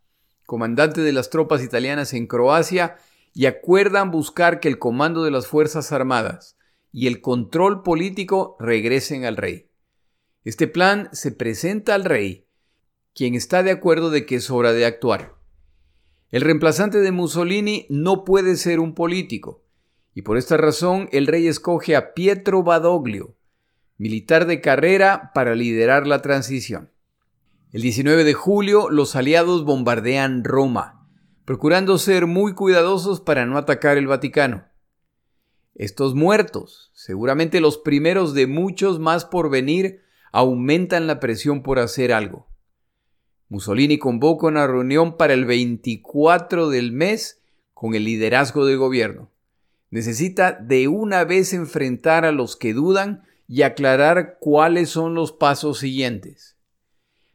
comandante 0.46 1.02
de 1.02 1.12
las 1.12 1.30
tropas 1.30 1.64
italianas 1.64 2.14
en 2.14 2.28
Croacia, 2.28 2.98
y 3.34 3.48
acuerdan 3.48 4.12
buscar 4.12 4.60
que 4.60 4.68
el 4.68 4.80
comando 4.80 5.24
de 5.24 5.32
las 5.32 5.48
Fuerzas 5.48 5.92
Armadas 5.92 6.58
y 6.92 7.08
el 7.08 7.22
control 7.22 7.82
político 7.82 8.56
regresen 8.60 9.26
al 9.26 9.38
rey. 9.38 9.72
Este 10.44 10.68
plan 10.68 11.10
se 11.12 11.32
presenta 11.32 11.96
al 11.96 12.06
rey, 12.06 12.48
quien 13.16 13.34
está 13.36 13.64
de 13.64 13.72
acuerdo 13.72 14.10
de 14.10 14.26
que 14.26 14.36
es 14.36 14.50
hora 14.52 14.72
de 14.74 14.86
actuar. 14.86 15.36
El 16.30 16.42
reemplazante 16.42 17.00
de 17.00 17.12
Mussolini 17.12 17.88
no 17.90 18.24
puede 18.24 18.56
ser 18.56 18.80
un 18.80 18.94
político, 18.94 19.64
y 20.14 20.22
por 20.22 20.38
esta 20.38 20.58
razón 20.58 21.10
el 21.12 21.28
rey 21.28 21.48
escoge 21.48 21.96
a 21.96 22.14
Pietro 22.14 22.64
Badoglio, 22.64 23.36
militar 24.04 24.48
de 24.48 24.60
carrera, 24.60 25.32
para 25.34 25.56
liderar 25.56 26.08
la 26.08 26.22
transición. 26.22 26.92
El 27.72 27.84
19 27.84 28.26
de 28.26 28.34
julio 28.34 28.90
los 28.90 29.16
aliados 29.16 29.64
bombardean 29.64 30.44
Roma, 30.44 31.08
procurando 31.46 31.98
ser 31.98 32.28
muy 32.28 32.54
cuidadosos 32.54 33.22
para 33.22 33.46
no 33.46 33.58
atacar 33.58 33.98
el 33.98 34.08
Vaticano. 34.08 34.66
Estos 35.74 36.16
muertos, 36.16 36.92
seguramente 36.94 37.62
los 37.62 37.78
primeros 37.78 38.34
de 38.34 38.46
muchos 38.46 39.00
más 39.00 39.24
por 39.24 39.50
venir, 39.50 40.02
aumentan 40.34 41.08
la 41.08 41.22
presión 41.22 41.64
por 41.64 41.80
hacer 41.80 42.12
algo. 42.12 42.50
Mussolini 43.48 44.00
convoca 44.00 44.48
una 44.48 44.68
reunión 44.68 45.16
para 45.16 45.34
el 45.34 45.46
24 45.46 46.68
del 46.68 46.92
mes 46.92 47.42
con 47.74 47.96
el 47.96 48.04
liderazgo 48.04 48.66
del 48.66 48.80
gobierno. 48.80 49.32
Necesita 49.92 50.52
de 50.52 50.90
una 50.90 51.24
vez 51.24 51.54
enfrentar 51.54 52.26
a 52.26 52.34
los 52.34 52.58
que 52.58 52.74
dudan 52.74 53.24
y 53.54 53.62
aclarar 53.62 54.38
cuáles 54.40 54.90
son 54.90 55.14
los 55.14 55.32
pasos 55.32 55.78
siguientes. 55.78 56.58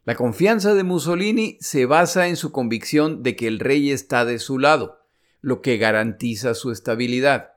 La 0.04 0.16
confianza 0.16 0.74
de 0.74 0.82
Mussolini 0.82 1.58
se 1.60 1.86
basa 1.86 2.26
en 2.26 2.34
su 2.34 2.50
convicción 2.50 3.22
de 3.22 3.36
que 3.36 3.46
el 3.46 3.60
rey 3.60 3.92
está 3.92 4.24
de 4.24 4.40
su 4.40 4.58
lado, 4.58 4.98
lo 5.40 5.62
que 5.62 5.76
garantiza 5.76 6.54
su 6.54 6.72
estabilidad. 6.72 7.52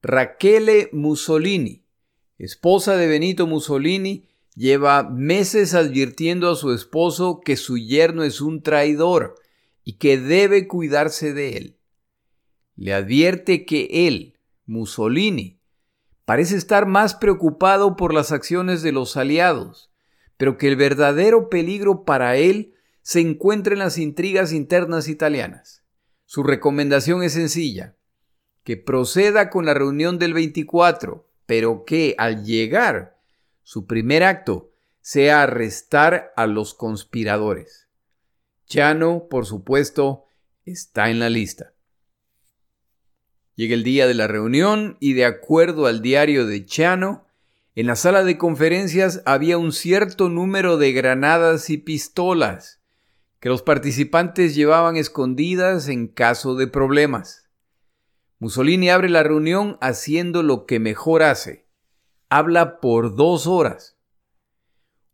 Rachele 0.00 0.88
Mussolini 0.92 1.82
esposa 2.38 2.96
de 2.96 3.06
Benito 3.06 3.46
Mussolini, 3.46 4.26
lleva 4.54 5.04
meses 5.04 5.74
advirtiendo 5.74 6.50
a 6.50 6.56
su 6.56 6.72
esposo 6.72 7.40
que 7.44 7.56
su 7.56 7.76
yerno 7.76 8.24
es 8.24 8.40
un 8.40 8.62
traidor 8.62 9.36
y 9.84 9.98
que 9.98 10.18
debe 10.18 10.66
cuidarse 10.66 11.34
de 11.34 11.56
él. 11.56 11.76
Le 12.74 12.94
advierte 12.94 13.64
que 13.66 14.08
él, 14.08 14.38
Mussolini, 14.66 15.61
parece 16.24 16.56
estar 16.56 16.86
más 16.86 17.14
preocupado 17.14 17.96
por 17.96 18.14
las 18.14 18.32
acciones 18.32 18.82
de 18.82 18.92
los 18.92 19.16
aliados, 19.16 19.92
pero 20.36 20.58
que 20.58 20.68
el 20.68 20.76
verdadero 20.76 21.48
peligro 21.48 22.04
para 22.04 22.36
él 22.36 22.74
se 23.02 23.20
encuentra 23.20 23.72
en 23.72 23.80
las 23.80 23.98
intrigas 23.98 24.52
internas 24.52 25.08
italianas. 25.08 25.82
Su 26.24 26.42
recomendación 26.42 27.22
es 27.22 27.32
sencilla, 27.32 27.96
que 28.64 28.76
proceda 28.76 29.50
con 29.50 29.66
la 29.66 29.74
reunión 29.74 30.18
del 30.18 30.34
24, 30.34 31.28
pero 31.46 31.84
que 31.84 32.14
al 32.18 32.44
llegar 32.44 33.18
su 33.62 33.86
primer 33.86 34.22
acto 34.22 34.72
sea 35.00 35.42
arrestar 35.42 36.32
a 36.36 36.46
los 36.46 36.74
conspiradores. 36.74 37.88
Chano, 38.66 39.26
por 39.28 39.46
supuesto, 39.46 40.24
está 40.64 41.10
en 41.10 41.18
la 41.18 41.28
lista. 41.28 41.71
Llega 43.54 43.74
el 43.74 43.84
día 43.84 44.06
de 44.06 44.14
la 44.14 44.26
reunión 44.26 44.96
y 44.98 45.12
de 45.12 45.26
acuerdo 45.26 45.86
al 45.86 46.00
diario 46.00 46.46
de 46.46 46.64
Chano, 46.64 47.26
en 47.74 47.86
la 47.86 47.96
sala 47.96 48.24
de 48.24 48.38
conferencias 48.38 49.22
había 49.24 49.58
un 49.58 49.72
cierto 49.72 50.28
número 50.28 50.76
de 50.76 50.92
granadas 50.92 51.70
y 51.70 51.78
pistolas 51.78 52.82
que 53.40 53.48
los 53.48 53.62
participantes 53.62 54.54
llevaban 54.54 54.96
escondidas 54.96 55.88
en 55.88 56.06
caso 56.06 56.54
de 56.54 56.68
problemas. 56.68 57.50
Mussolini 58.38 58.88
abre 58.88 59.08
la 59.08 59.24
reunión 59.24 59.78
haciendo 59.80 60.44
lo 60.44 60.64
que 60.64 60.78
mejor 60.78 61.24
hace. 61.24 61.66
Habla 62.28 62.78
por 62.80 63.16
dos 63.16 63.48
horas. 63.48 63.98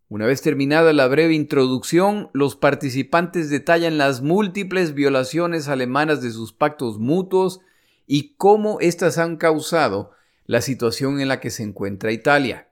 Una 0.08 0.26
vez 0.26 0.42
terminada 0.42 0.92
la 0.92 1.08
breve 1.08 1.32
introducción, 1.32 2.28
los 2.34 2.54
participantes 2.54 3.48
detallan 3.50 3.96
las 3.96 4.20
múltiples 4.20 4.94
violaciones 4.94 5.68
alemanas 5.68 6.20
de 6.20 6.30
sus 6.30 6.52
pactos 6.52 6.98
mutuos 6.98 7.60
y 8.08 8.34
cómo 8.36 8.80
éstas 8.80 9.18
han 9.18 9.36
causado 9.36 10.12
la 10.46 10.62
situación 10.62 11.20
en 11.20 11.28
la 11.28 11.40
que 11.40 11.50
se 11.50 11.62
encuentra 11.62 12.10
Italia. 12.10 12.70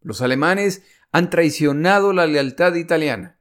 Los 0.00 0.22
alemanes 0.22 0.82
han 1.10 1.28
traicionado 1.28 2.12
la 2.12 2.26
lealtad 2.26 2.76
italiana. 2.76 3.38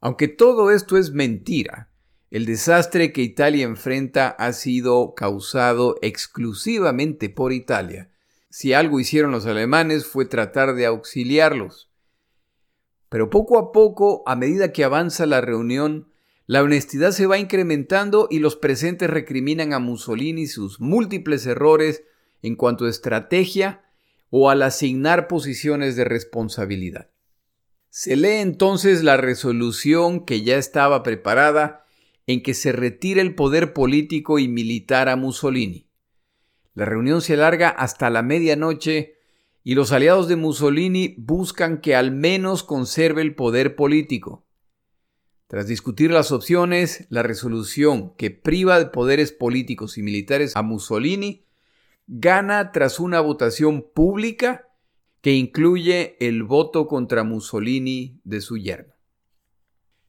Aunque 0.00 0.28
todo 0.28 0.70
esto 0.70 0.96
es 0.96 1.10
mentira, 1.10 1.90
el 2.30 2.46
desastre 2.46 3.12
que 3.12 3.22
Italia 3.22 3.64
enfrenta 3.64 4.28
ha 4.28 4.52
sido 4.52 5.14
causado 5.16 5.96
exclusivamente 6.00 7.28
por 7.28 7.52
Italia. 7.52 8.08
Si 8.48 8.72
algo 8.72 9.00
hicieron 9.00 9.32
los 9.32 9.46
alemanes 9.46 10.06
fue 10.06 10.26
tratar 10.26 10.74
de 10.74 10.86
auxiliarlos. 10.86 11.90
Pero 13.08 13.30
poco 13.30 13.58
a 13.58 13.72
poco, 13.72 14.22
a 14.26 14.36
medida 14.36 14.72
que 14.72 14.84
avanza 14.84 15.26
la 15.26 15.40
reunión, 15.40 16.09
la 16.50 16.64
honestidad 16.64 17.12
se 17.12 17.26
va 17.26 17.38
incrementando 17.38 18.26
y 18.28 18.40
los 18.40 18.56
presentes 18.56 19.08
recriminan 19.08 19.72
a 19.72 19.78
Mussolini 19.78 20.48
sus 20.48 20.80
múltiples 20.80 21.46
errores 21.46 22.02
en 22.42 22.56
cuanto 22.56 22.86
a 22.86 22.90
estrategia 22.90 23.84
o 24.30 24.50
al 24.50 24.62
asignar 24.62 25.28
posiciones 25.28 25.94
de 25.94 26.02
responsabilidad. 26.02 27.08
Se 27.88 28.16
lee 28.16 28.40
entonces 28.40 29.04
la 29.04 29.16
resolución 29.16 30.24
que 30.24 30.42
ya 30.42 30.56
estaba 30.56 31.04
preparada 31.04 31.84
en 32.26 32.42
que 32.42 32.54
se 32.54 32.72
retire 32.72 33.20
el 33.20 33.36
poder 33.36 33.72
político 33.72 34.40
y 34.40 34.48
militar 34.48 35.08
a 35.08 35.14
Mussolini. 35.14 35.86
La 36.74 36.84
reunión 36.84 37.22
se 37.22 37.34
alarga 37.34 37.68
hasta 37.68 38.10
la 38.10 38.22
medianoche 38.22 39.14
y 39.62 39.76
los 39.76 39.92
aliados 39.92 40.26
de 40.26 40.34
Mussolini 40.34 41.14
buscan 41.16 41.80
que 41.80 41.94
al 41.94 42.10
menos 42.10 42.64
conserve 42.64 43.22
el 43.22 43.36
poder 43.36 43.76
político. 43.76 44.49
Tras 45.50 45.66
discutir 45.66 46.12
las 46.12 46.30
opciones, 46.30 47.06
la 47.08 47.24
resolución 47.24 48.14
que 48.14 48.30
priva 48.30 48.78
de 48.78 48.86
poderes 48.86 49.32
políticos 49.32 49.98
y 49.98 50.02
militares 50.02 50.54
a 50.54 50.62
Mussolini 50.62 51.44
gana 52.06 52.70
tras 52.70 53.00
una 53.00 53.20
votación 53.20 53.84
pública 53.92 54.68
que 55.20 55.32
incluye 55.32 56.16
el 56.20 56.44
voto 56.44 56.86
contra 56.86 57.24
Mussolini 57.24 58.20
de 58.22 58.40
su 58.42 58.58
yerno. 58.58 58.94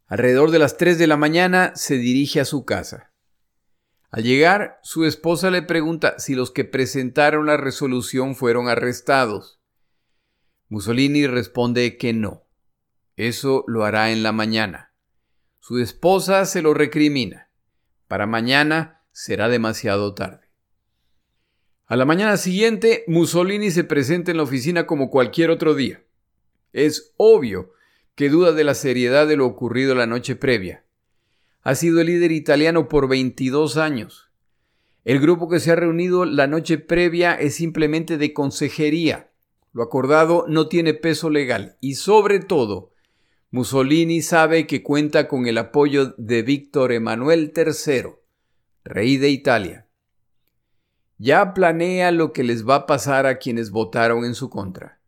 Alrededor 0.05 0.51
de 0.51 0.60
las 0.60 0.77
3 0.77 1.00
de 1.00 1.07
la 1.07 1.17
mañana 1.17 1.71
se 1.74 1.98
dirige 1.98 2.39
a 2.39 2.45
su 2.45 2.63
casa. 2.63 3.12
Al 4.12 4.21
llegar, 4.21 4.79
su 4.83 5.05
esposa 5.05 5.50
le 5.50 5.63
pregunta 5.63 6.19
si 6.19 6.36
los 6.36 6.51
que 6.51 6.65
presentaron 6.65 7.48
la 7.48 7.57
resolución 7.57 8.36
fueron 8.36 8.69
arrestados. 8.69 9.60
Mussolini 10.69 11.25
responde 11.25 11.98
que 11.98 12.13
no. 12.13 12.43
Eso 13.15 13.63
lo 13.65 13.86
hará 13.86 14.12
en 14.12 14.21
la 14.21 14.33
mañana. 14.33 14.90
Su 15.63 15.77
esposa 15.77 16.46
se 16.46 16.63
lo 16.63 16.74
recrimina. 16.74 17.48
Para 18.08 18.25
mañana 18.25 19.03
será 19.12 19.48
demasiado 19.48 20.15
tarde. 20.15 20.50
A 21.86 21.96
la 21.96 22.03
mañana 22.03 22.38
siguiente, 22.38 23.03
Mussolini 23.06 23.70
se 23.70 23.84
presenta 23.84 24.32
en 24.32 24.38
la 24.38 24.44
oficina 24.44 24.88
como 24.88 25.12
cualquier 25.12 25.51
otro 25.51 25.75
día. 25.75 26.03
Es 26.74 27.13
obvio 27.18 27.74
que 28.15 28.30
duda 28.30 28.53
de 28.53 28.63
la 28.63 28.74
seriedad 28.74 29.27
de 29.27 29.38
lo 29.38 29.46
ocurrido 29.46 29.94
la 29.94 30.08
noche 30.08 30.36
previa. 30.36 30.84
Ha 31.62 31.75
sido 31.75 32.01
el 32.01 32.08
líder 32.08 32.32
italiano 32.32 32.89
por 32.89 33.08
22 33.08 33.77
años. 33.77 34.32
El 35.06 35.20
grupo 35.20 35.48
que 35.48 35.60
se 35.60 35.70
ha 35.70 35.75
reunido 35.75 36.25
la 36.25 36.48
noche 36.48 36.80
previa 36.80 37.36
es 37.36 37.53
simplemente 37.53 38.18
de 38.18 38.34
consejería. 38.34 39.32
Lo 39.74 39.84
acordado 39.84 40.46
no 40.48 40.68
tiene 40.70 40.96
peso 40.96 41.30
legal 41.30 41.77
y 41.82 41.96
sobre 41.96 42.39
todo, 42.39 42.90
Mussolini 43.53 44.22
sabe 44.22 44.65
que 44.65 44.81
cuenta 44.81 45.27
con 45.27 45.46
el 45.46 45.58
apoyo 45.58 46.13
de 46.17 46.41
Víctor 46.41 46.93
Emanuel 46.93 47.51
III, 47.53 48.13
rey 48.86 49.17
de 49.17 49.29
Italia. 49.29 49.88
Ya 51.17 51.53
planea 51.53 52.12
lo 52.12 52.31
que 52.31 52.46
les 52.46 52.65
va 52.65 52.75
a 52.75 52.86
pasar 52.86 53.25
a 53.25 53.39
quienes 53.39 53.72
votaron 53.72 54.24
en 54.24 54.36
su 54.36 54.50
contra. 54.50 55.01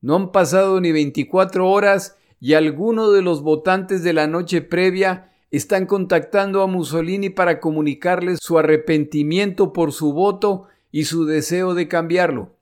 No 0.00 0.16
han 0.16 0.32
pasado 0.32 0.80
ni 0.80 0.92
24 0.92 1.68
horas 1.68 2.16
y 2.40 2.54
algunos 2.54 3.12
de 3.12 3.20
los 3.20 3.42
votantes 3.42 4.02
de 4.02 4.14
la 4.14 4.26
noche 4.26 4.62
previa 4.62 5.30
están 5.50 5.84
contactando 5.84 6.62
a 6.62 6.66
Mussolini 6.66 7.28
para 7.28 7.60
comunicarles 7.60 8.38
su 8.40 8.58
arrepentimiento 8.58 9.74
por 9.74 9.92
su 9.92 10.14
voto 10.14 10.68
y 10.90 11.04
su 11.04 11.26
deseo 11.26 11.74
de 11.74 11.86
cambiarlo. 11.86 12.56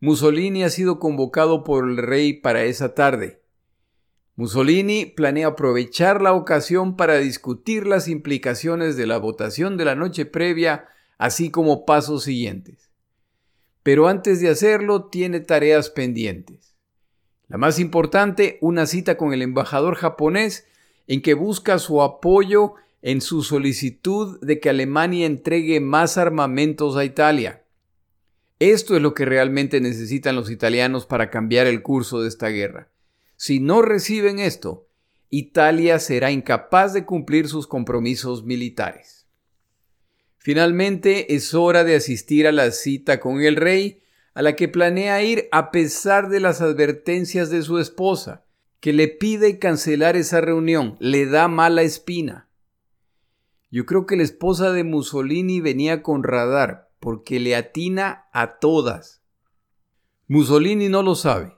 Mussolini 0.00 0.64
ha 0.64 0.68
sido 0.70 0.98
convocado 0.98 1.62
por 1.62 1.88
el 1.88 1.96
rey 1.96 2.32
para 2.32 2.64
esa 2.64 2.92
tarde. 2.94 3.43
Mussolini 4.36 5.06
planea 5.06 5.48
aprovechar 5.48 6.20
la 6.20 6.32
ocasión 6.32 6.96
para 6.96 7.18
discutir 7.18 7.86
las 7.86 8.08
implicaciones 8.08 8.96
de 8.96 9.06
la 9.06 9.18
votación 9.18 9.76
de 9.76 9.84
la 9.84 9.94
noche 9.94 10.26
previa, 10.26 10.88
así 11.18 11.50
como 11.50 11.86
pasos 11.86 12.24
siguientes. 12.24 12.90
Pero 13.84 14.08
antes 14.08 14.40
de 14.40 14.48
hacerlo 14.48 15.04
tiene 15.04 15.40
tareas 15.40 15.90
pendientes. 15.90 16.74
La 17.48 17.58
más 17.58 17.78
importante, 17.78 18.58
una 18.60 18.86
cita 18.86 19.16
con 19.16 19.32
el 19.32 19.42
embajador 19.42 19.94
japonés 19.94 20.66
en 21.06 21.22
que 21.22 21.34
busca 21.34 21.78
su 21.78 22.02
apoyo 22.02 22.74
en 23.02 23.20
su 23.20 23.42
solicitud 23.42 24.40
de 24.40 24.58
que 24.58 24.70
Alemania 24.70 25.26
entregue 25.26 25.78
más 25.78 26.16
armamentos 26.16 26.96
a 26.96 27.04
Italia. 27.04 27.62
Esto 28.58 28.96
es 28.96 29.02
lo 29.02 29.14
que 29.14 29.26
realmente 29.26 29.80
necesitan 29.80 30.34
los 30.34 30.50
italianos 30.50 31.04
para 31.04 31.28
cambiar 31.30 31.66
el 31.66 31.82
curso 31.82 32.22
de 32.22 32.28
esta 32.28 32.48
guerra. 32.48 32.88
Si 33.36 33.60
no 33.60 33.82
reciben 33.82 34.38
esto, 34.38 34.88
Italia 35.30 35.98
será 35.98 36.30
incapaz 36.30 36.92
de 36.92 37.04
cumplir 37.04 37.48
sus 37.48 37.66
compromisos 37.66 38.44
militares. 38.44 39.26
Finalmente 40.38 41.34
es 41.34 41.54
hora 41.54 41.84
de 41.84 41.96
asistir 41.96 42.46
a 42.46 42.52
la 42.52 42.70
cita 42.70 43.18
con 43.18 43.40
el 43.40 43.56
rey 43.56 44.02
a 44.34 44.42
la 44.42 44.56
que 44.56 44.68
planea 44.68 45.22
ir 45.22 45.48
a 45.52 45.70
pesar 45.70 46.28
de 46.28 46.40
las 46.40 46.60
advertencias 46.60 47.50
de 47.50 47.62
su 47.62 47.78
esposa, 47.78 48.44
que 48.80 48.92
le 48.92 49.08
pide 49.08 49.58
cancelar 49.58 50.16
esa 50.16 50.40
reunión, 50.40 50.96
le 51.00 51.26
da 51.26 51.48
mala 51.48 51.82
espina. 51.82 52.48
Yo 53.70 53.86
creo 53.86 54.06
que 54.06 54.16
la 54.16 54.22
esposa 54.22 54.72
de 54.72 54.84
Mussolini 54.84 55.60
venía 55.60 56.02
con 56.02 56.22
radar, 56.22 56.90
porque 57.00 57.40
le 57.40 57.56
atina 57.56 58.26
a 58.32 58.58
todas. 58.58 59.22
Mussolini 60.28 60.88
no 60.88 61.02
lo 61.02 61.14
sabe, 61.14 61.56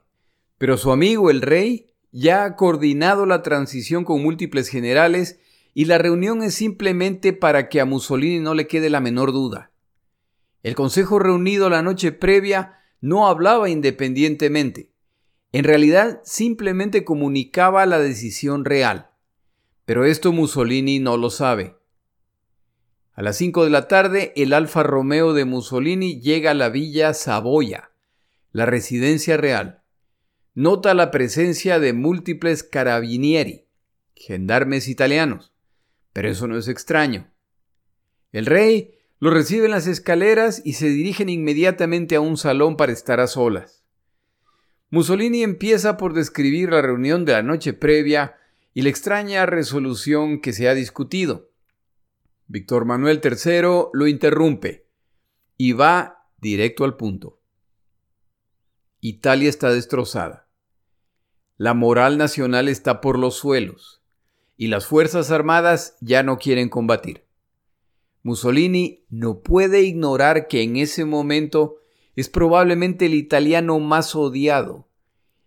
pero 0.58 0.76
su 0.76 0.90
amigo 0.90 1.30
el 1.30 1.42
rey 1.42 1.92
ya 2.12 2.44
ha 2.44 2.56
coordinado 2.56 3.26
la 3.26 3.42
transición 3.42 4.04
con 4.04 4.22
múltiples 4.22 4.68
generales 4.68 5.38
y 5.74 5.84
la 5.84 5.98
reunión 5.98 6.42
es 6.42 6.54
simplemente 6.54 7.32
para 7.34 7.68
que 7.68 7.80
a 7.80 7.84
Mussolini 7.84 8.40
no 8.40 8.54
le 8.54 8.66
quede 8.66 8.88
la 8.88 9.00
menor 9.00 9.32
duda. 9.32 9.70
El 10.62 10.74
Consejo 10.74 11.18
reunido 11.18 11.68
la 11.68 11.82
noche 11.82 12.12
previa 12.12 12.78
no 13.00 13.28
hablaba 13.28 13.68
independientemente. 13.68 14.90
En 15.52 15.64
realidad 15.64 16.20
simplemente 16.24 17.04
comunicaba 17.04 17.84
la 17.86 17.98
decisión 17.98 18.64
real. 18.64 19.10
Pero 19.84 20.04
esto 20.04 20.32
Mussolini 20.32 20.98
no 20.98 21.16
lo 21.16 21.30
sabe. 21.30 21.76
A 23.12 23.22
las 23.22 23.36
5 23.36 23.64
de 23.64 23.70
la 23.70 23.88
tarde, 23.88 24.32
el 24.36 24.52
Alfa 24.52 24.82
Romeo 24.82 25.32
de 25.32 25.44
Mussolini 25.44 26.20
llega 26.20 26.50
a 26.50 26.54
la 26.54 26.68
villa 26.68 27.14
Saboya, 27.14 27.90
la 28.52 28.66
residencia 28.66 29.36
real. 29.36 29.82
Nota 30.58 30.94
la 30.94 31.10
presencia 31.10 31.78
de 31.78 31.92
múltiples 31.92 32.62
carabinieri, 32.62 33.66
gendarmes 34.14 34.88
italianos. 34.88 35.52
Pero 36.14 36.30
eso 36.30 36.48
no 36.48 36.56
es 36.56 36.66
extraño. 36.68 37.30
El 38.32 38.46
rey 38.46 38.94
lo 39.18 39.28
reciben 39.28 39.70
las 39.70 39.86
escaleras 39.86 40.62
y 40.64 40.72
se 40.72 40.88
dirigen 40.88 41.28
inmediatamente 41.28 42.16
a 42.16 42.22
un 42.22 42.38
salón 42.38 42.78
para 42.78 42.92
estar 42.92 43.20
a 43.20 43.26
solas. 43.26 43.84
Mussolini 44.88 45.42
empieza 45.42 45.98
por 45.98 46.14
describir 46.14 46.70
la 46.70 46.80
reunión 46.80 47.26
de 47.26 47.32
la 47.32 47.42
noche 47.42 47.74
previa 47.74 48.36
y 48.72 48.80
la 48.80 48.88
extraña 48.88 49.44
resolución 49.44 50.40
que 50.40 50.54
se 50.54 50.70
ha 50.70 50.74
discutido. 50.74 51.50
Víctor 52.46 52.86
Manuel 52.86 53.20
III 53.22 53.90
lo 53.92 54.06
interrumpe 54.06 54.86
y 55.58 55.72
va 55.72 56.30
directo 56.38 56.84
al 56.84 56.96
punto. 56.96 57.42
Italia 59.02 59.50
está 59.50 59.70
destrozada. 59.70 60.45
La 61.58 61.72
moral 61.72 62.18
nacional 62.18 62.68
está 62.68 63.00
por 63.00 63.18
los 63.18 63.36
suelos 63.36 64.02
y 64.58 64.68
las 64.68 64.86
Fuerzas 64.86 65.30
Armadas 65.30 65.96
ya 66.00 66.22
no 66.22 66.38
quieren 66.38 66.68
combatir. 66.68 67.24
Mussolini 68.22 69.04
no 69.08 69.40
puede 69.40 69.82
ignorar 69.82 70.48
que 70.48 70.62
en 70.62 70.76
ese 70.76 71.04
momento 71.04 71.76
es 72.14 72.28
probablemente 72.28 73.06
el 73.06 73.14
italiano 73.14 73.78
más 73.78 74.14
odiado 74.14 74.90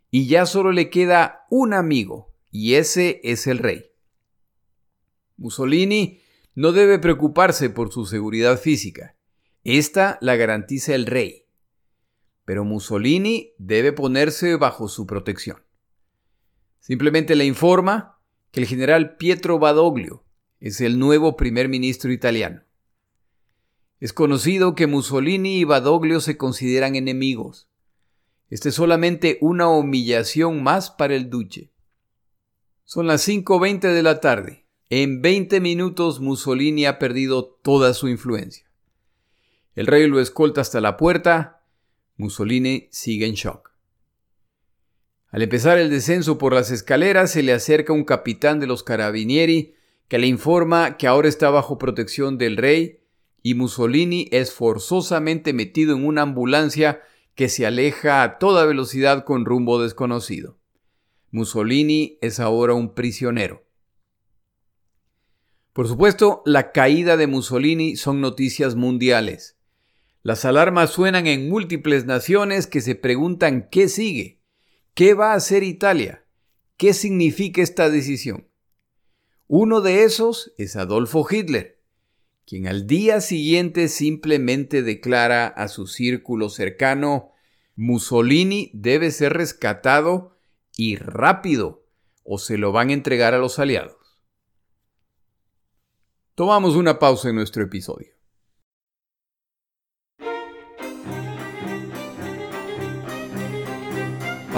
y 0.10 0.28
ya 0.28 0.48
solo 0.48 0.72
le 0.72 0.90
queda 0.90 1.46
un 1.52 1.74
amigo 1.74 2.34
y 2.52 2.76
ese 2.76 3.22
es 3.24 3.46
el 3.46 3.60
rey. 3.60 3.92
Mussolini 5.38 6.22
no 6.56 6.72
debe 6.72 6.98
preocuparse 6.98 7.70
por 7.70 7.92
su 7.92 8.06
seguridad 8.06 8.60
física. 8.60 9.16
Esta 9.64 10.18
la 10.22 10.36
garantiza 10.36 10.96
el 10.96 11.06
rey. 11.06 11.46
Pero 12.46 12.66
Mussolini 12.66 13.54
debe 13.60 13.94
ponerse 13.94 14.56
bajo 14.56 14.88
su 14.88 15.06
protección. 15.06 15.69
Simplemente 16.80 17.36
le 17.36 17.46
informa 17.46 18.20
que 18.52 18.62
el 18.62 18.68
general 18.68 19.18
Pietro 19.18 19.60
Badoglio 19.60 20.24
es 20.60 20.82
el 20.82 21.00
nuevo 21.00 21.36
primer 21.36 21.70
ministro 21.70 22.12
italiano. 22.12 22.64
Es 24.00 24.14
conocido 24.14 24.76
que 24.76 24.88
Mussolini 24.88 25.60
y 25.60 25.64
Badoglio 25.66 26.22
se 26.22 26.38
consideran 26.38 26.96
enemigos. 26.96 27.68
Este 28.50 28.70
es 28.70 28.76
solamente 28.76 29.38
una 29.42 29.68
humillación 29.68 30.64
más 30.64 30.90
para 30.90 31.16
el 31.16 31.30
duce. 31.30 31.72
Son 32.86 33.08
las 33.08 33.28
5.20 33.28 33.94
de 33.94 34.02
la 34.02 34.20
tarde 34.20 34.66
En 34.90 35.22
20 35.22 35.62
minutos 35.62 36.20
Mussolini 36.20 36.88
ha 36.88 36.98
perdido 36.98 37.46
toda 37.46 37.94
su 37.94 38.08
influencia. 38.08 38.66
El 39.76 39.86
rey 39.86 40.08
lo 40.08 40.20
escolta 40.20 40.62
hasta 40.62 40.82
la 40.82 40.98
puerta. 40.98 41.62
Mussolini 42.18 42.88
sigue 42.90 43.28
en 43.28 43.36
shock. 43.36 43.69
Al 45.32 45.44
empezar 45.44 45.78
el 45.78 45.92
descenso 45.92 46.38
por 46.38 46.54
las 46.54 46.72
escaleras 46.72 47.32
se 47.32 47.44
le 47.44 47.54
acerca 47.54 47.94
un 47.94 48.04
capitán 48.04 48.60
de 48.60 48.66
los 48.66 48.84
carabinieri 48.84 49.76
que 50.08 50.18
le 50.18 50.26
informa 50.26 50.98
que 50.98 51.06
ahora 51.06 51.30
está 51.30 51.52
bajo 51.52 51.78
protección 51.78 52.40
del 52.40 52.58
rey 52.58 53.02
y 53.44 53.54
Mussolini 53.54 54.28
es 54.32 54.52
forzosamente 54.52 55.54
metido 55.54 55.96
en 55.96 56.06
una 56.06 56.24
ambulancia 56.24 57.02
que 57.36 57.48
se 57.48 57.66
aleja 57.66 58.24
a 58.24 58.40
toda 58.40 58.66
velocidad 58.66 59.24
con 59.24 59.46
rumbo 59.46 59.82
desconocido. 59.82 60.58
Mussolini 61.32 62.18
es 62.22 62.40
ahora 62.40 62.74
un 62.74 62.96
prisionero. 62.96 63.64
Por 65.74 65.88
supuesto, 65.88 66.42
la 66.46 66.72
caída 66.72 67.18
de 67.18 67.28
Mussolini 67.28 67.96
son 67.96 68.20
noticias 68.20 68.76
mundiales. 68.76 69.58
Las 70.24 70.44
alarmas 70.44 70.90
suenan 70.90 71.28
en 71.28 71.48
múltiples 71.48 72.06
naciones 72.06 72.66
que 72.66 72.82
se 72.82 72.96
preguntan 72.96 73.70
qué 73.70 73.88
sigue, 73.88 74.39
qué 75.00 75.14
va 75.14 75.32
a 75.32 75.36
hacer 75.36 75.64
Italia, 75.64 76.26
qué 76.76 76.94
significa 76.94 77.62
esta 77.62 77.90
decisión. 77.90 78.50
Uno 79.48 79.80
de 79.80 80.04
esos 80.04 80.54
es 80.58 80.76
Adolfo 80.76 81.26
Hitler, 81.32 81.82
quien 82.46 82.68
al 82.68 82.86
día 82.86 83.22
siguiente 83.22 83.88
simplemente 83.88 84.84
declara 84.84 85.48
a 85.48 85.70
su 85.70 85.88
círculo 85.88 86.50
cercano 86.50 87.32
Mussolini 87.78 88.72
debe 88.74 89.12
ser 89.12 89.32
rescatado 89.32 90.38
y 90.76 90.98
rápido 90.98 91.86
o 92.26 92.38
se 92.38 92.58
lo 92.58 92.74
van 92.74 92.90
a 92.90 92.94
entregar 92.94 93.34
a 93.34 93.38
los 93.38 93.58
aliados. 93.58 94.20
Tomamos 96.36 96.76
una 96.76 97.00
pausa 97.00 97.30
en 97.30 97.36
nuestro 97.36 97.64
episodio. 97.64 98.19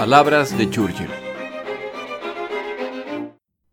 Palabras 0.04 0.58
de 0.58 0.68
Churchill. 0.68 1.06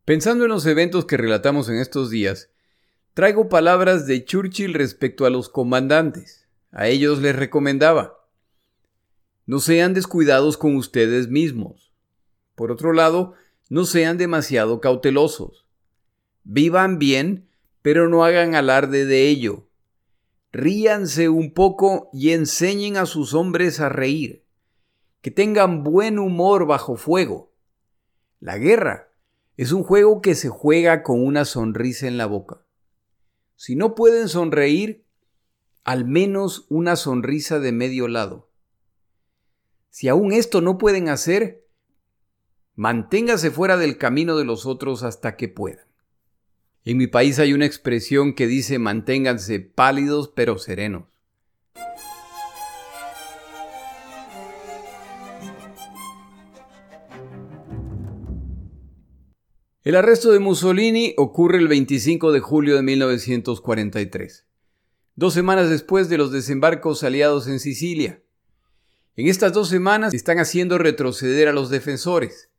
Pensando 0.06 0.44
en 0.44 0.52
los 0.52 0.64
eventos 0.68 1.06
que 1.06 1.18
relatamos 1.18 1.70
en 1.70 1.78
estos 1.78 2.12
días, 2.12 2.52
traigo 3.16 3.50
palabras 3.50 4.06
de 4.06 4.24
Churchill 4.24 4.76
respecto 4.76 5.26
a 5.26 5.32
los 5.32 5.50
comandantes. 5.50 6.48
A 6.72 6.88
ellos 6.88 7.18
les 7.18 7.36
recomendaba, 7.36 8.28
no 9.48 9.60
sean 9.60 9.96
descuidados 9.96 10.56
con 10.56 10.76
ustedes 10.76 11.30
mismos. 11.30 11.92
Por 12.54 12.72
otro 12.72 12.94
lado, 12.94 13.34
no 13.68 13.86
sean 13.86 14.20
demasiado 14.20 14.82
cautelosos. 14.82 15.66
Vivan 16.44 17.00
bien, 17.00 17.50
pero 17.82 18.08
no 18.08 18.24
hagan 18.24 18.54
alarde 18.54 19.08
de 19.08 19.30
ello. 19.30 19.68
Ríanse 20.52 21.28
un 21.28 21.56
poco 21.56 22.12
y 22.14 22.34
enseñen 22.34 22.98
a 22.98 23.08
sus 23.08 23.34
hombres 23.34 23.80
a 23.80 23.90
reír 23.90 24.46
que 25.22 25.32
tengan 25.32 25.84
buen 25.84 26.20
humor 26.20 26.66
bajo 26.66 26.96
fuego. 26.96 27.54
La 28.40 28.58
guerra 28.58 29.12
es 29.58 29.72
un 29.72 29.84
juego 29.84 30.22
que 30.22 30.36
se 30.36 30.50
juega 30.50 31.04
con 31.04 31.26
una 31.26 31.44
sonrisa 31.44 32.08
en 32.08 32.18
la 32.18 32.26
boca. 32.26 32.66
Si 33.56 33.76
no 33.76 33.96
pueden 33.96 34.30
sonreír, 34.30 35.06
al 35.84 36.06
menos 36.06 36.66
una 36.70 36.96
sonrisa 36.96 37.60
de 37.60 37.72
medio 37.74 38.08
lado. 38.08 38.50
Si 39.90 40.08
aún 40.08 40.32
esto 40.32 40.62
no 40.62 40.78
pueden 40.78 41.10
hacer, 41.10 41.68
manténgase 42.76 43.52
fuera 43.52 43.76
del 43.76 43.98
camino 43.98 44.38
de 44.38 44.46
los 44.46 44.66
otros 44.66 45.04
hasta 45.04 45.36
que 45.36 45.50
puedan. 45.50 45.86
En 46.86 46.98
mi 46.98 47.08
país 47.08 47.40
hay 47.40 47.52
una 47.54 47.66
expresión 47.66 48.34
que 48.34 48.48
dice 48.48 48.80
manténganse 48.80 49.60
pálidos 49.60 50.32
pero 50.34 50.58
serenos. 50.58 51.04
El 59.86 59.96
arresto 59.96 60.34
de 60.34 60.40
Mussolini 60.40 61.14
ocurre 61.16 61.58
el 61.58 61.70
25 61.70 62.34
de 62.34 62.42
julio 62.42 62.76
de 62.76 62.82
1943, 62.82 64.46
dos 65.16 65.34
semanas 65.34 65.70
después 65.70 66.10
de 66.10 66.18
los 66.18 66.34
desembarcos 66.34 67.02
aliados 67.02 67.48
en 67.48 67.62
Sicilia. 67.62 68.22
En 69.16 69.30
estas 69.30 69.54
dos 69.54 69.70
semanas 69.70 70.14
están 70.14 70.38
haciendo 70.38 70.80
retroceder 70.80 71.48
a 71.48 71.54
los 71.54 71.70
defensores, 71.70 72.50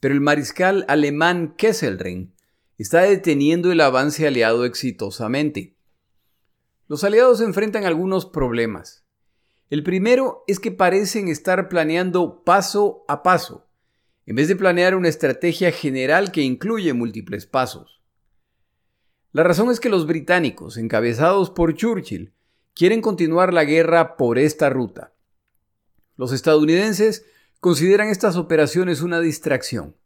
pero 0.00 0.12
el 0.12 0.20
mariscal 0.20 0.84
alemán 0.86 1.54
Kesselring 1.56 2.34
está 2.76 3.00
deteniendo 3.04 3.72
el 3.72 3.80
avance 3.80 4.26
aliado 4.26 4.66
exitosamente. 4.66 5.76
Los 6.88 7.04
aliados 7.04 7.40
enfrentan 7.40 7.86
algunos 7.86 8.26
problemas. 8.26 9.02
El 9.70 9.82
primero 9.82 10.44
es 10.46 10.60
que 10.60 10.72
parecen 10.72 11.28
estar 11.28 11.70
planeando 11.70 12.44
paso 12.44 13.06
a 13.08 13.22
paso 13.22 13.69
en 14.30 14.36
vez 14.36 14.46
de 14.46 14.54
planear 14.54 14.94
una 14.94 15.08
estrategia 15.08 15.72
general 15.72 16.30
que 16.30 16.40
incluye 16.40 16.92
múltiples 16.92 17.46
pasos. 17.46 18.00
La 19.32 19.42
razón 19.42 19.72
es 19.72 19.80
que 19.80 19.88
los 19.88 20.06
británicos, 20.06 20.76
encabezados 20.76 21.50
por 21.50 21.74
Churchill, 21.74 22.32
quieren 22.72 23.02
continuar 23.02 23.52
la 23.52 23.64
guerra 23.64 24.16
por 24.16 24.38
esta 24.38 24.70
ruta. 24.70 25.14
Los 26.14 26.30
estadounidenses 26.30 27.26
consideran 27.58 28.06
estas 28.06 28.36
operaciones 28.36 29.00
una 29.00 29.18
distracción. 29.18 29.96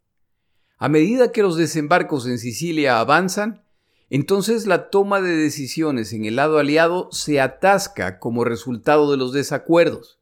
A 0.79 0.89
medida 0.89 1.31
que 1.31 1.43
los 1.43 1.55
desembarcos 1.55 2.25
en 2.25 2.39
Sicilia 2.39 2.99
avanzan, 2.99 3.63
entonces 4.09 4.65
la 4.65 4.89
toma 4.89 5.21
de 5.21 5.35
decisiones 5.35 6.13
en 6.13 6.25
el 6.25 6.37
lado 6.37 6.57
aliado 6.57 7.09
se 7.11 7.39
atasca 7.39 8.17
como 8.17 8.43
resultado 8.43 9.11
de 9.11 9.17
los 9.17 9.33
desacuerdos. 9.33 10.19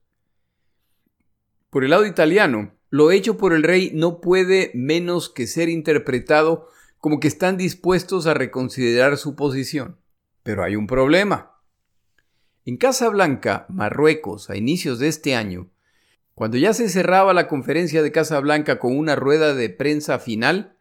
Por 1.70 1.86
el 1.86 1.92
lado 1.92 2.06
italiano, 2.06 2.74
lo 2.94 3.10
hecho 3.10 3.38
por 3.38 3.54
el 3.54 3.64
rey 3.64 3.90
no 3.92 4.22
puede 4.22 4.70
menos 4.76 5.28
que 5.28 5.48
ser 5.48 5.68
interpretado 5.68 6.68
como 7.00 7.20
que 7.20 7.28
están 7.28 7.58
dispuestos 7.58 8.28
a 8.28 8.36
reconsiderar 8.36 9.18
su 9.18 9.36
posición. 9.36 9.98
Pero 10.44 10.64
hay 10.64 10.76
un 10.76 10.86
problema. 10.86 11.54
En 12.66 12.78
Casablanca, 12.78 13.66
Marruecos, 13.68 14.52
a 14.52 14.58
inicios 14.58 15.00
de 15.00 15.08
este 15.08 15.34
año, 15.34 15.72
cuando 16.36 16.58
ya 16.58 16.72
se 16.76 16.88
cerraba 16.88 17.34
la 17.34 17.48
conferencia 17.48 18.04
de 18.04 18.12
Casablanca 18.12 18.78
con 18.78 18.96
una 18.96 19.16
rueda 19.16 19.56
de 19.56 19.72
prensa 19.72 20.20
final, 20.20 20.78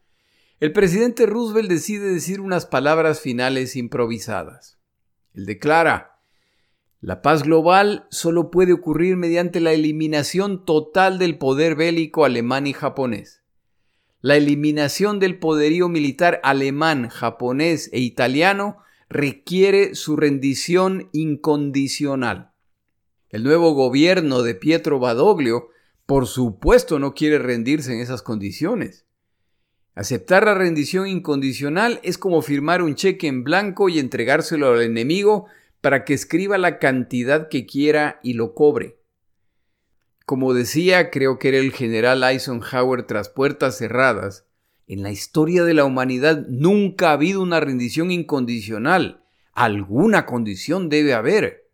el 0.61 0.70
presidente 0.72 1.25
Roosevelt 1.25 1.70
decide 1.70 2.12
decir 2.12 2.42
unas 2.42 2.66
palabras 2.66 3.22
finales 3.22 3.75
improvisadas. 3.75 4.79
Él 5.33 5.46
declara, 5.46 6.12
la 7.02 7.20
paz 7.20 7.42
global 7.42 8.06
solo 8.10 8.52
puede 8.52 8.72
ocurrir 8.72 9.16
mediante 9.16 9.58
la 9.58 9.72
eliminación 9.72 10.64
total 10.64 11.18
del 11.18 11.36
poder 11.36 11.74
bélico 11.74 12.24
alemán 12.24 12.68
y 12.68 12.72
japonés. 12.72 13.42
La 14.20 14.36
eliminación 14.36 15.18
del 15.18 15.40
poderío 15.40 15.88
militar 15.88 16.40
alemán, 16.44 17.08
japonés 17.08 17.90
e 17.92 17.98
italiano 17.98 18.76
requiere 19.08 19.96
su 19.96 20.14
rendición 20.14 21.08
incondicional. 21.10 22.52
El 23.30 23.42
nuevo 23.42 23.74
gobierno 23.74 24.42
de 24.42 24.54
Pietro 24.54 25.00
Badoglio, 25.00 25.70
por 26.06 26.28
supuesto, 26.28 27.00
no 27.00 27.14
quiere 27.14 27.40
rendirse 27.40 27.92
en 27.92 27.98
esas 27.98 28.22
condiciones. 28.22 29.06
Aceptar 29.96 30.44
la 30.44 30.54
rendición 30.54 31.08
incondicional 31.08 31.98
es 32.04 32.16
como 32.16 32.42
firmar 32.42 32.80
un 32.80 32.94
cheque 32.94 33.26
en 33.26 33.42
blanco 33.42 33.88
y 33.88 33.98
entregárselo 33.98 34.72
al 34.72 34.82
enemigo 34.82 35.48
para 35.83 36.05
que 36.05 36.14
escriba 36.14 36.57
la 36.57 36.79
cantidad 36.79 37.49
que 37.49 37.66
quiera 37.66 38.21
y 38.23 38.33
lo 38.33 38.55
cobre. 38.55 38.97
Como 40.25 40.55
decía, 40.55 41.11
creo 41.11 41.38
que 41.38 41.49
era 41.49 41.59
el 41.59 41.73
general 41.73 42.23
Eisenhower 42.23 43.03
tras 43.03 43.29
puertas 43.29 43.77
cerradas, 43.77 44.47
en 44.87 45.03
la 45.03 45.11
historia 45.11 45.64
de 45.64 45.75
la 45.75 45.85
humanidad 45.85 46.47
nunca 46.49 47.11
ha 47.11 47.14
habido 47.14 47.42
una 47.42 47.61
rendición 47.61 48.11
incondicional. 48.11 49.25
Alguna 49.53 50.25
condición 50.25 50.88
debe 50.88 51.14
haber. 51.14 51.68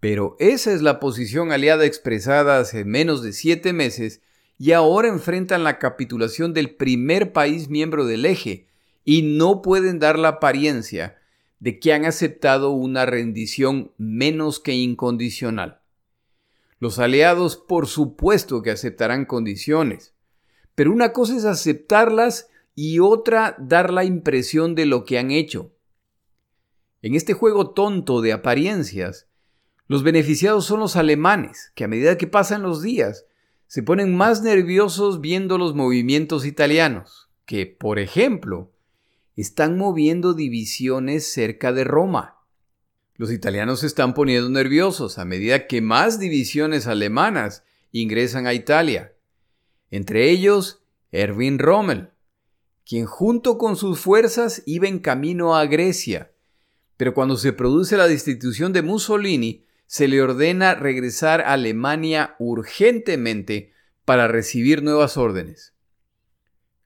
Pero 0.00 0.36
esa 0.38 0.72
es 0.72 0.82
la 0.82 1.00
posición 1.00 1.50
aliada 1.50 1.84
expresada 1.84 2.58
hace 2.58 2.84
menos 2.84 3.22
de 3.22 3.32
siete 3.32 3.72
meses 3.72 4.22
y 4.56 4.72
ahora 4.72 5.08
enfrentan 5.08 5.64
la 5.64 5.78
capitulación 5.78 6.54
del 6.54 6.76
primer 6.76 7.32
país 7.32 7.68
miembro 7.68 8.06
del 8.06 8.24
eje 8.24 8.68
y 9.04 9.22
no 9.22 9.62
pueden 9.62 9.98
dar 9.98 10.18
la 10.18 10.28
apariencia 10.28 11.18
de 11.60 11.80
que 11.80 11.92
han 11.92 12.04
aceptado 12.04 12.70
una 12.70 13.06
rendición 13.06 13.92
menos 13.98 14.60
que 14.60 14.74
incondicional. 14.74 15.80
Los 16.78 16.98
aliados 16.98 17.56
por 17.56 17.86
supuesto 17.86 18.62
que 18.62 18.70
aceptarán 18.70 19.24
condiciones, 19.24 20.14
pero 20.74 20.92
una 20.92 21.12
cosa 21.12 21.36
es 21.36 21.44
aceptarlas 21.44 22.48
y 22.74 23.00
otra 23.00 23.56
dar 23.58 23.92
la 23.92 24.04
impresión 24.04 24.76
de 24.76 24.86
lo 24.86 25.04
que 25.04 25.18
han 25.18 25.32
hecho. 25.32 25.72
En 27.02 27.14
este 27.14 27.32
juego 27.32 27.70
tonto 27.70 28.20
de 28.20 28.32
apariencias, 28.32 29.26
los 29.88 30.02
beneficiados 30.02 30.66
son 30.66 30.80
los 30.80 30.94
alemanes, 30.94 31.72
que 31.74 31.84
a 31.84 31.88
medida 31.88 32.18
que 32.18 32.26
pasan 32.26 32.62
los 32.62 32.82
días, 32.82 33.26
se 33.66 33.82
ponen 33.82 34.16
más 34.16 34.42
nerviosos 34.42 35.20
viendo 35.20 35.58
los 35.58 35.74
movimientos 35.74 36.46
italianos, 36.46 37.28
que, 37.44 37.66
por 37.66 37.98
ejemplo, 37.98 38.70
están 39.40 39.78
moviendo 39.78 40.34
divisiones 40.34 41.30
cerca 41.32 41.72
de 41.72 41.84
Roma. 41.84 42.38
Los 43.14 43.30
italianos 43.30 43.80
se 43.80 43.86
están 43.86 44.12
poniendo 44.12 44.50
nerviosos 44.50 45.18
a 45.18 45.24
medida 45.24 45.68
que 45.68 45.80
más 45.80 46.18
divisiones 46.18 46.88
alemanas 46.88 47.62
ingresan 47.92 48.48
a 48.48 48.54
Italia. 48.54 49.14
Entre 49.92 50.28
ellos, 50.30 50.82
Erwin 51.12 51.60
Rommel, 51.60 52.10
quien 52.84 53.06
junto 53.06 53.58
con 53.58 53.76
sus 53.76 54.00
fuerzas 54.00 54.64
iba 54.66 54.88
en 54.88 54.98
camino 54.98 55.54
a 55.54 55.66
Grecia. 55.66 56.32
Pero 56.96 57.14
cuando 57.14 57.36
se 57.36 57.52
produce 57.52 57.96
la 57.96 58.08
destitución 58.08 58.72
de 58.72 58.82
Mussolini, 58.82 59.64
se 59.86 60.08
le 60.08 60.20
ordena 60.20 60.74
regresar 60.74 61.42
a 61.42 61.52
Alemania 61.52 62.34
urgentemente 62.40 63.72
para 64.04 64.26
recibir 64.26 64.82
nuevas 64.82 65.16
órdenes. 65.16 65.74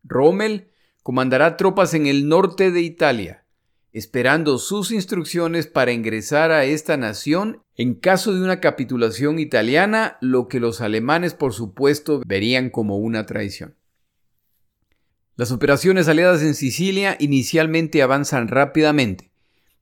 Rommel 0.04 0.71
comandará 1.02 1.56
tropas 1.56 1.94
en 1.94 2.06
el 2.06 2.28
norte 2.28 2.70
de 2.70 2.80
Italia, 2.80 3.44
esperando 3.92 4.58
sus 4.58 4.90
instrucciones 4.90 5.66
para 5.66 5.92
ingresar 5.92 6.50
a 6.50 6.64
esta 6.64 6.96
nación 6.96 7.62
en 7.76 7.94
caso 7.94 8.32
de 8.34 8.42
una 8.42 8.60
capitulación 8.60 9.38
italiana, 9.38 10.16
lo 10.20 10.48
que 10.48 10.60
los 10.60 10.80
alemanes 10.80 11.34
por 11.34 11.52
supuesto 11.52 12.22
verían 12.26 12.70
como 12.70 12.96
una 12.96 13.26
traición. 13.26 13.76
Las 15.36 15.50
operaciones 15.50 16.08
aliadas 16.08 16.42
en 16.42 16.54
Sicilia 16.54 17.16
inicialmente 17.18 18.02
avanzan 18.02 18.48
rápidamente, 18.48 19.32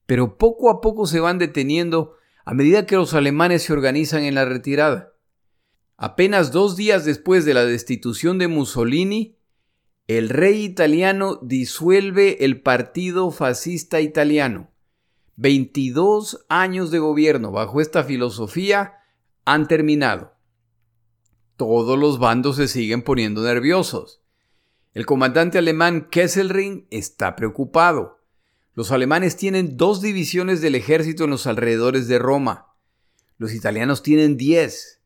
pero 0.07 0.39
poco 0.39 0.71
a 0.71 0.81
poco 0.81 1.07
se 1.07 1.21
van 1.21 1.39
deteniendo 1.39 2.15
a 2.45 2.55
medida 2.55 2.87
que 2.87 2.97
los 2.97 3.15
alemanes 3.15 3.63
se 3.63 3.73
organizan 3.73 4.25
en 4.25 4.35
la 4.35 4.45
retirada. 4.45 5.13
Apenas 5.97 6.51
dos 6.51 6.77
días 6.77 7.05
después 7.05 7.45
de 7.45 7.55
la 7.55 7.65
destitución 7.65 8.39
de 8.39 8.49
Mussolini, 8.49 9.37
el 10.19 10.29
rey 10.29 10.65
italiano 10.65 11.39
disuelve 11.41 12.45
el 12.45 12.63
Partido 12.63 13.31
Fascista 13.31 14.01
Italiano. 14.01 14.69
22 15.37 16.47
años 16.49 16.91
de 16.91 16.99
gobierno 16.99 17.53
bajo 17.53 17.81
esta 17.81 18.03
filosofía 18.03 18.95
han 19.45 19.69
terminado. 19.69 20.35
Todos 21.57 21.97
los 21.97 22.19
bandos 22.19 22.57
se 22.57 22.67
siguen 22.67 23.03
poniendo 23.03 23.45
nerviosos. 23.45 24.21
El 24.95 25.07
comandante 25.07 25.59
alemán 25.59 26.09
Kesselring 26.11 26.89
está 26.91 27.37
preocupado. 27.37 28.19
Los 28.75 28.91
alemanes 28.91 29.37
tienen 29.37 29.77
dos 29.77 30.03
divisiones 30.03 30.61
del 30.61 30.75
ejército 30.75 31.23
en 31.23 31.31
los 31.31 31.47
alrededores 31.47 32.09
de 32.09 32.19
Roma. 32.19 32.75
Los 33.39 33.55
italianos 33.55 34.03
tienen 34.03 34.37
diez. 34.37 35.00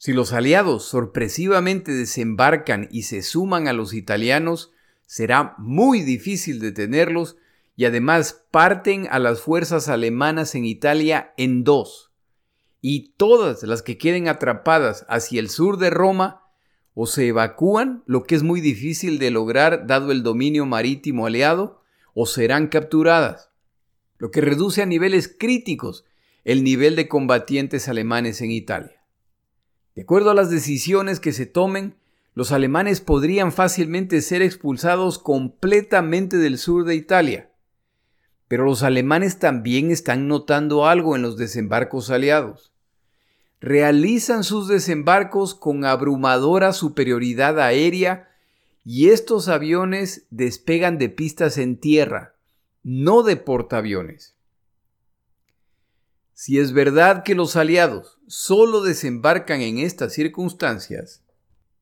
Si 0.00 0.14
los 0.14 0.32
aliados 0.32 0.86
sorpresivamente 0.86 1.92
desembarcan 1.92 2.88
y 2.90 3.02
se 3.02 3.20
suman 3.20 3.68
a 3.68 3.74
los 3.74 3.92
italianos, 3.92 4.72
será 5.04 5.54
muy 5.58 6.00
difícil 6.00 6.58
detenerlos 6.58 7.36
y 7.76 7.84
además 7.84 8.46
parten 8.50 9.08
a 9.10 9.18
las 9.18 9.42
fuerzas 9.42 9.88
alemanas 9.88 10.54
en 10.54 10.64
Italia 10.64 11.34
en 11.36 11.64
dos. 11.64 12.12
Y 12.80 13.12
todas 13.18 13.62
las 13.64 13.82
que 13.82 13.98
queden 13.98 14.28
atrapadas 14.28 15.04
hacia 15.06 15.38
el 15.38 15.50
sur 15.50 15.76
de 15.76 15.90
Roma 15.90 16.44
o 16.94 17.06
se 17.06 17.28
evacúan, 17.28 18.02
lo 18.06 18.22
que 18.22 18.36
es 18.36 18.42
muy 18.42 18.62
difícil 18.62 19.18
de 19.18 19.30
lograr 19.30 19.86
dado 19.86 20.12
el 20.12 20.22
dominio 20.22 20.64
marítimo 20.64 21.26
aliado, 21.26 21.82
o 22.14 22.24
serán 22.24 22.68
capturadas, 22.68 23.50
lo 24.16 24.30
que 24.30 24.40
reduce 24.40 24.80
a 24.80 24.86
niveles 24.86 25.28
críticos 25.28 26.06
el 26.44 26.64
nivel 26.64 26.96
de 26.96 27.06
combatientes 27.06 27.86
alemanes 27.86 28.40
en 28.40 28.50
Italia. 28.50 28.99
De 29.94 30.02
acuerdo 30.02 30.30
a 30.30 30.34
las 30.34 30.50
decisiones 30.50 31.20
que 31.20 31.32
se 31.32 31.46
tomen, 31.46 31.96
los 32.34 32.52
alemanes 32.52 33.00
podrían 33.00 33.52
fácilmente 33.52 34.22
ser 34.22 34.40
expulsados 34.42 35.18
completamente 35.18 36.36
del 36.36 36.58
sur 36.58 36.84
de 36.84 36.94
Italia. 36.94 37.50
Pero 38.46 38.64
los 38.64 38.82
alemanes 38.82 39.38
también 39.38 39.90
están 39.90 40.28
notando 40.28 40.86
algo 40.86 41.16
en 41.16 41.22
los 41.22 41.36
desembarcos 41.36 42.10
aliados. 42.10 42.72
Realizan 43.60 44.44
sus 44.44 44.68
desembarcos 44.68 45.54
con 45.54 45.84
abrumadora 45.84 46.72
superioridad 46.72 47.60
aérea 47.60 48.30
y 48.84 49.10
estos 49.10 49.48
aviones 49.48 50.26
despegan 50.30 50.98
de 50.98 51.10
pistas 51.10 51.58
en 51.58 51.76
tierra, 51.76 52.34
no 52.82 53.22
de 53.22 53.36
portaaviones. 53.36 54.34
Si 56.32 56.58
es 56.58 56.72
verdad 56.72 57.22
que 57.22 57.34
los 57.34 57.56
aliados 57.56 58.18
solo 58.30 58.80
desembarcan 58.80 59.60
en 59.60 59.80
estas 59.80 60.12
circunstancias, 60.12 61.24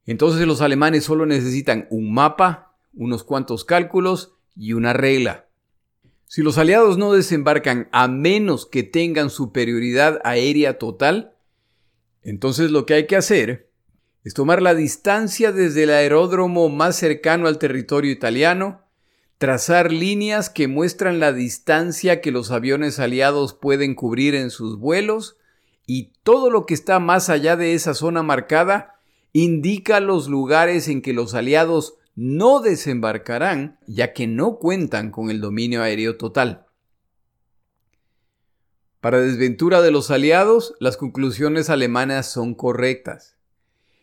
entonces 0.07 0.47
los 0.47 0.63
alemanes 0.63 1.05
solo 1.05 1.27
necesitan 1.27 1.87
un 1.91 2.15
mapa, 2.15 2.75
unos 2.95 3.23
cuantos 3.23 3.67
cálculos 3.67 4.33
y 4.57 4.73
una 4.73 4.95
regla. 4.95 5.47
Si 6.25 6.41
los 6.41 6.57
aliados 6.57 6.97
no 6.97 7.13
desembarcan 7.13 7.91
a 7.93 8.09
menos 8.09 8.65
que 8.65 8.83
tengan 8.83 9.29
superioridad 9.29 10.23
aérea 10.25 10.79
total, 10.79 11.35
entonces 12.23 12.71
lo 12.71 12.87
que 12.87 12.95
hay 12.95 13.07
que 13.07 13.17
hacer 13.17 13.69
es 14.25 14.33
tomar 14.33 14.63
la 14.63 14.75
distancia 14.75 15.53
desde 15.53 15.83
el 15.83 15.91
aeródromo 15.91 16.71
más 16.71 16.97
cercano 16.97 17.47
al 17.47 17.59
territorio 17.59 18.11
italiano, 18.11 18.87
trazar 19.37 19.93
líneas 19.93 20.49
que 20.49 20.67
muestran 20.67 21.21
la 21.21 21.35
distancia 21.35 22.23
que 22.23 22.31
los 22.31 22.51
aviones 22.51 22.99
aliados 22.99 23.53
pueden 23.53 23.95
cubrir 23.95 24.35
en 24.35 24.49
sus 24.49 24.79
vuelos 24.79 25.39
y 25.91 26.13
todo 26.23 26.51
lo 26.51 26.67
que 26.67 26.75
está 26.75 27.01
más 27.01 27.31
allá 27.31 27.57
de 27.57 27.73
esa 27.73 27.95
zona 27.95 28.23
marcada 28.23 29.01
indica 29.33 30.01
los 30.01 30.29
lugares 30.29 30.87
en 30.87 31.01
que 31.01 31.15
los 31.15 31.33
aliados 31.33 31.95
no 32.15 32.61
desembarcarán 32.61 33.79
ya 33.87 34.13
que 34.13 34.27
no 34.27 34.59
cuentan 34.59 35.11
con 35.11 35.31
el 35.31 35.41
dominio 35.41 35.83
aéreo 35.83 36.19
total. 36.19 36.67
Para 39.01 39.21
desventura 39.21 39.81
de 39.81 39.91
los 39.91 40.11
aliados, 40.11 40.75
las 40.79 40.99
conclusiones 40.99 41.71
alemanas 41.71 42.31
son 42.31 42.55
correctas 42.55 43.39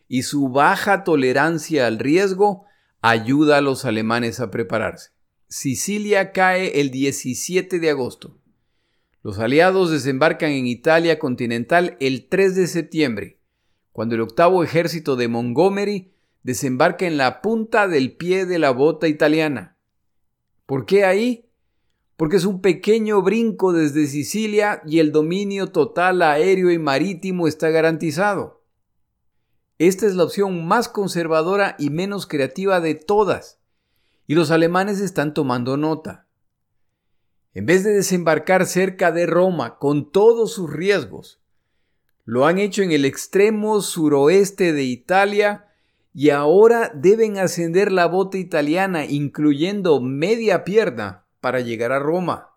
y 0.08 0.24
su 0.24 0.50
baja 0.50 1.04
tolerancia 1.04 1.86
al 1.86 2.00
riesgo 2.00 2.66
ayuda 3.02 3.58
a 3.58 3.62
los 3.62 3.86
alemanes 3.86 4.40
a 4.40 4.50
prepararse. 4.50 5.12
Sicilia 5.50 6.32
cae 6.32 6.82
el 6.82 6.90
17 6.90 7.78
de 7.78 7.92
agosto. 7.92 8.40
Los 9.26 9.40
aliados 9.40 9.90
desembarcan 9.90 10.52
en 10.52 10.68
Italia 10.68 11.18
continental 11.18 11.98
el 12.00 12.28
3 12.30 12.56
de 12.56 12.68
septiembre, 12.68 13.40
cuando 13.92 14.14
el 14.14 14.22
octavo 14.22 14.64
ejército 14.64 15.16
de 15.16 15.28
Montgomery 15.28 16.14
desembarca 16.44 17.08
en 17.08 17.18
la 17.18 17.42
punta 17.42 17.88
del 17.88 18.16
pie 18.18 18.46
de 18.46 18.60
la 18.60 18.70
bota 18.70 19.08
italiana. 19.08 19.80
¿Por 20.68 20.86
qué 20.86 21.06
ahí? 21.06 21.50
Porque 22.18 22.36
es 22.36 22.46
un 22.46 22.62
pequeño 22.62 23.24
brinco 23.24 23.74
desde 23.74 24.06
Sicilia 24.06 24.84
y 24.86 25.00
el 25.00 25.12
dominio 25.12 25.72
total 25.72 26.22
aéreo 26.22 26.70
y 26.70 26.78
marítimo 26.78 27.48
está 27.48 27.72
garantizado. 27.72 28.64
Esta 29.80 30.06
es 30.06 30.14
la 30.14 30.26
opción 30.26 30.68
más 30.68 30.88
conservadora 30.88 31.76
y 31.80 31.90
menos 31.90 32.28
creativa 32.28 32.80
de 32.80 32.94
todas, 32.94 33.60
y 34.28 34.36
los 34.36 34.52
alemanes 34.52 35.00
están 35.00 35.34
tomando 35.34 35.78
nota. 35.78 36.25
En 37.56 37.66
vez 37.66 37.84
de 37.84 37.92
desembarcar 37.92 38.68
cerca 38.68 39.12
de 39.12 39.26
Roma 39.26 39.80
con 39.80 40.12
todos 40.12 40.54
sus 40.54 40.72
riesgos, 40.72 41.42
lo 42.24 42.46
han 42.46 42.60
hecho 42.60 42.84
en 42.84 42.92
el 42.92 43.06
extremo 43.06 43.82
suroeste 43.82 44.74
de 44.74 44.84
Italia 44.84 45.66
y 46.14 46.30
ahora 46.30 46.92
deben 46.94 47.40
ascender 47.40 47.92
la 47.92 48.06
bota 48.06 48.38
italiana 48.38 49.06
incluyendo 49.06 50.00
media 50.02 50.64
pierna 50.64 51.26
para 51.42 51.62
llegar 51.62 51.92
a 51.92 51.98
Roma. 51.98 52.52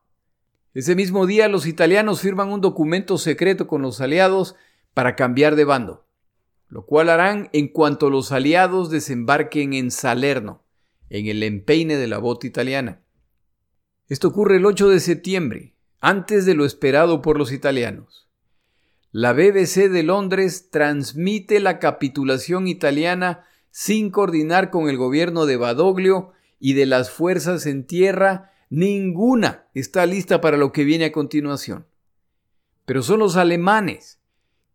Ese 0.74 0.94
mismo 0.94 1.24
día 1.24 1.48
los 1.48 1.66
italianos 1.66 2.20
firman 2.20 2.50
un 2.50 2.60
documento 2.60 3.16
secreto 3.16 3.66
con 3.66 3.80
los 3.80 4.02
aliados 4.02 4.54
para 4.92 5.16
cambiar 5.16 5.56
de 5.56 5.64
bando 5.64 6.04
lo 6.68 6.84
cual 6.84 7.08
harán 7.08 7.48
en 7.52 7.68
cuanto 7.68 8.10
los 8.10 8.30
aliados 8.30 8.90
desembarquen 8.90 9.72
en 9.72 9.90
Salerno, 9.90 10.62
en 11.08 11.26
el 11.26 11.42
empeine 11.42 11.96
de 11.96 12.06
la 12.06 12.18
bota 12.18 12.46
italiana. 12.46 13.00
Esto 14.08 14.28
ocurre 14.28 14.56
el 14.56 14.64
8 14.64 14.88
de 14.88 15.00
septiembre, 15.00 15.74
antes 16.00 16.46
de 16.46 16.54
lo 16.54 16.64
esperado 16.64 17.20
por 17.20 17.36
los 17.36 17.52
italianos. 17.52 18.26
La 19.12 19.34
BBC 19.34 19.90
de 19.90 20.02
Londres 20.02 20.70
transmite 20.70 21.60
la 21.60 21.78
capitulación 21.78 22.68
italiana 22.68 23.44
sin 23.70 24.10
coordinar 24.10 24.70
con 24.70 24.88
el 24.88 24.96
gobierno 24.96 25.44
de 25.44 25.58
Badoglio 25.58 26.32
y 26.58 26.72
de 26.72 26.86
las 26.86 27.10
fuerzas 27.10 27.66
en 27.66 27.86
tierra, 27.86 28.52
ninguna 28.70 29.66
está 29.74 30.06
lista 30.06 30.40
para 30.40 30.56
lo 30.56 30.72
que 30.72 30.84
viene 30.84 31.06
a 31.06 31.12
continuación. 31.12 31.86
Pero 32.86 33.02
son 33.02 33.18
los 33.18 33.36
alemanes 33.36 34.20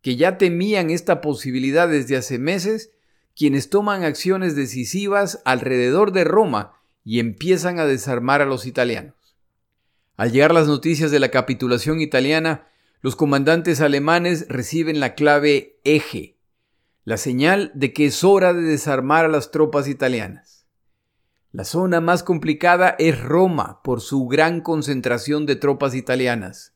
que 0.03 0.15
ya 0.15 0.37
temían 0.37 0.91
esta 0.91 1.21
posibilidad 1.21 1.89
desde 1.89 2.17
hace 2.17 2.37
meses, 2.37 2.91
quienes 3.35 3.71
toman 3.71 4.03
acciones 4.03 4.55
decisivas 4.55 5.41
alrededor 5.43 6.11
de 6.11 6.23
Roma 6.23 6.73
y 7.03 7.19
empiezan 7.19 7.79
a 7.79 7.85
desarmar 7.85 8.41
a 8.41 8.45
los 8.45 8.67
italianos. 8.67 9.22
Al 10.15 10.31
llegar 10.31 10.53
las 10.53 10.67
noticias 10.67 11.09
de 11.09 11.19
la 11.19 11.29
capitulación 11.29 11.99
italiana, 11.99 12.67
los 13.01 13.15
comandantes 13.15 13.81
alemanes 13.81 14.45
reciben 14.47 14.99
la 14.99 15.15
clave 15.15 15.79
eje, 15.83 16.37
la 17.03 17.17
señal 17.17 17.71
de 17.73 17.93
que 17.93 18.05
es 18.05 18.23
hora 18.23 18.53
de 18.53 18.61
desarmar 18.61 19.25
a 19.25 19.29
las 19.29 19.49
tropas 19.49 19.87
italianas. 19.87 20.67
La 21.51 21.65
zona 21.65 21.99
más 21.99 22.23
complicada 22.23 22.95
es 22.99 23.19
Roma 23.21 23.81
por 23.83 24.01
su 24.01 24.27
gran 24.27 24.61
concentración 24.61 25.45
de 25.45 25.55
tropas 25.55 25.95
italianas. 25.95 26.73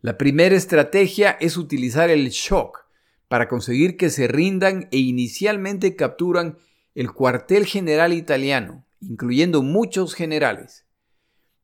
La 0.00 0.18
primera 0.18 0.56
estrategia 0.56 1.30
es 1.40 1.56
utilizar 1.56 2.10
el 2.10 2.30
shock 2.30 2.86
para 3.28 3.48
conseguir 3.48 3.96
que 3.96 4.10
se 4.10 4.26
rindan 4.26 4.88
e 4.90 4.98
inicialmente 4.98 5.94
capturan 5.94 6.58
el 6.94 7.12
cuartel 7.12 7.64
general 7.64 8.12
italiano, 8.12 8.84
incluyendo 9.00 9.62
muchos 9.62 10.14
generales. 10.14 10.84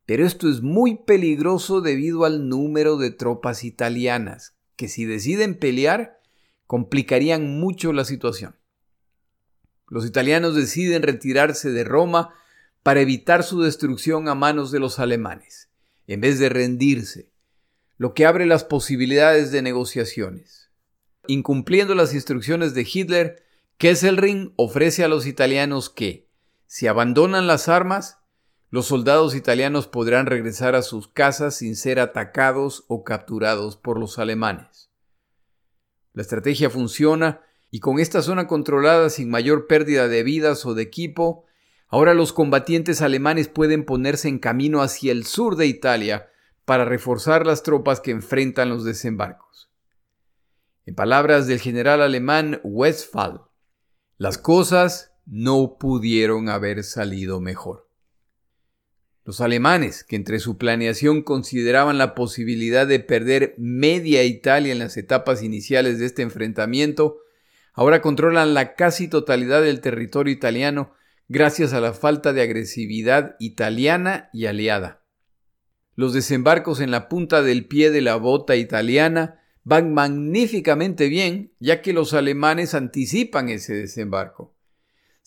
Pero 0.07 0.25
esto 0.25 0.49
es 0.49 0.61
muy 0.61 0.95
peligroso 0.95 1.81
debido 1.81 2.23
al 2.23 2.47
número 2.47 2.95
de 2.95 3.11
tropas 3.11 3.65
italianas, 3.65 4.55
que 4.77 4.87
si 4.87 5.03
deciden 5.03 5.53
pelear, 5.53 6.21
complicarían 6.65 7.59
mucho 7.59 7.91
la 7.91 8.05
situación. 8.05 8.55
Los 9.89 10.05
italianos 10.05 10.55
deciden 10.55 11.03
retirarse 11.03 11.71
de 11.71 11.83
Roma 11.83 12.33
para 12.83 13.01
evitar 13.01 13.43
su 13.43 13.61
destrucción 13.61 14.29
a 14.29 14.33
manos 14.33 14.71
de 14.71 14.79
los 14.79 14.97
alemanes, 14.97 15.67
en 16.07 16.21
vez 16.21 16.39
de 16.39 16.47
rendirse, 16.47 17.29
lo 17.97 18.13
que 18.13 18.25
abre 18.25 18.45
las 18.45 18.63
posibilidades 18.63 19.51
de 19.51 19.61
negociaciones. 19.61 20.69
Incumpliendo 21.27 21.95
las 21.95 22.13
instrucciones 22.13 22.73
de 22.73 22.87
Hitler, 22.89 23.43
Kesselring 23.77 24.53
ofrece 24.55 25.03
a 25.03 25.09
los 25.09 25.25
italianos 25.25 25.89
que, 25.89 26.29
si 26.65 26.87
abandonan 26.87 27.45
las 27.45 27.67
armas, 27.67 28.19
los 28.69 28.85
soldados 28.85 29.33
italianos 29.33 29.87
podrán 29.87 30.25
regresar 30.25 30.75
a 30.75 30.81
sus 30.81 31.07
casas 31.07 31.55
sin 31.55 31.75
ser 31.75 31.99
atacados 31.99 32.83
o 32.87 33.03
capturados 33.03 33.77
por 33.77 33.97
los 33.97 34.19
alemanes. 34.19 34.91
La 36.13 36.21
estrategia 36.21 36.69
funciona 36.69 37.41
y 37.71 37.79
con 37.79 37.99
esta 37.99 38.21
zona 38.21 38.47
controlada 38.47 39.09
sin 39.09 39.29
mayor 39.29 39.67
pérdida 39.67 40.07
de 40.07 40.23
vidas 40.23 40.65
o 40.65 40.73
de 40.73 40.83
equipo, 40.83 41.45
ahora 41.87 42.13
los 42.13 42.33
combatientes 42.33 43.01
alemanes 43.01 43.47
pueden 43.47 43.85
ponerse 43.85 44.27
en 44.27 44.39
camino 44.39 44.81
hacia 44.81 45.11
el 45.11 45.25
sur 45.25 45.55
de 45.55 45.67
Italia 45.67 46.29
para 46.65 46.85
reforzar 46.85 47.45
las 47.45 47.63
tropas 47.63 48.01
que 48.01 48.11
enfrentan 48.11 48.69
los 48.69 48.83
desembarcos. 48.83 49.69
En 50.85 50.95
palabras 50.95 51.47
del 51.47 51.59
general 51.59 52.01
alemán 52.01 52.59
Westphal, 52.63 53.43
las 54.17 54.37
cosas 54.37 55.13
no 55.25 55.77
pudieron 55.77 56.49
haber 56.49 56.83
salido 56.83 57.39
mejor. 57.39 57.86
Los 59.27 59.41
alemanes, 59.41 60.05
que 60.05 60.15
entre 60.15 60.39
su 60.39 60.57
planeación 60.57 61.21
consideraban 61.21 61.97
la 61.97 62.15
posibilidad 62.15 62.87
de 62.87 63.01
perder 63.01 63.55
media 63.57 64.23
Italia 64.23 64.71
en 64.71 64.79
las 64.79 64.95
etapas 64.95 65.43
iniciales 65.43 65.99
de 65.99 66.05
este 66.05 66.21
enfrentamiento, 66.21 67.17
ahora 67.73 68.01
controlan 68.01 68.53
la 68.53 68.73
casi 68.75 69.09
totalidad 69.09 69.61
del 69.61 69.81
territorio 69.81 70.31
italiano 70.31 70.93
gracias 71.27 71.73
a 71.73 71.81
la 71.81 71.91
falta 71.91 72.31
de 72.31 72.41
agresividad 72.41 73.35
italiana 73.39 74.29
y 74.31 74.45
aliada. 74.45 75.03
Los 75.93 76.13
desembarcos 76.13 76.79
en 76.79 76.91
la 76.91 77.09
punta 77.09 77.41
del 77.41 77.67
pie 77.67 77.91
de 77.91 77.99
la 77.99 78.15
bota 78.15 78.55
italiana 78.55 79.41
van 79.65 79.93
magníficamente 79.93 81.09
bien, 81.09 81.51
ya 81.59 81.81
que 81.81 81.91
los 81.91 82.13
alemanes 82.13 82.73
anticipan 82.73 83.49
ese 83.49 83.73
desembarco. 83.73 84.56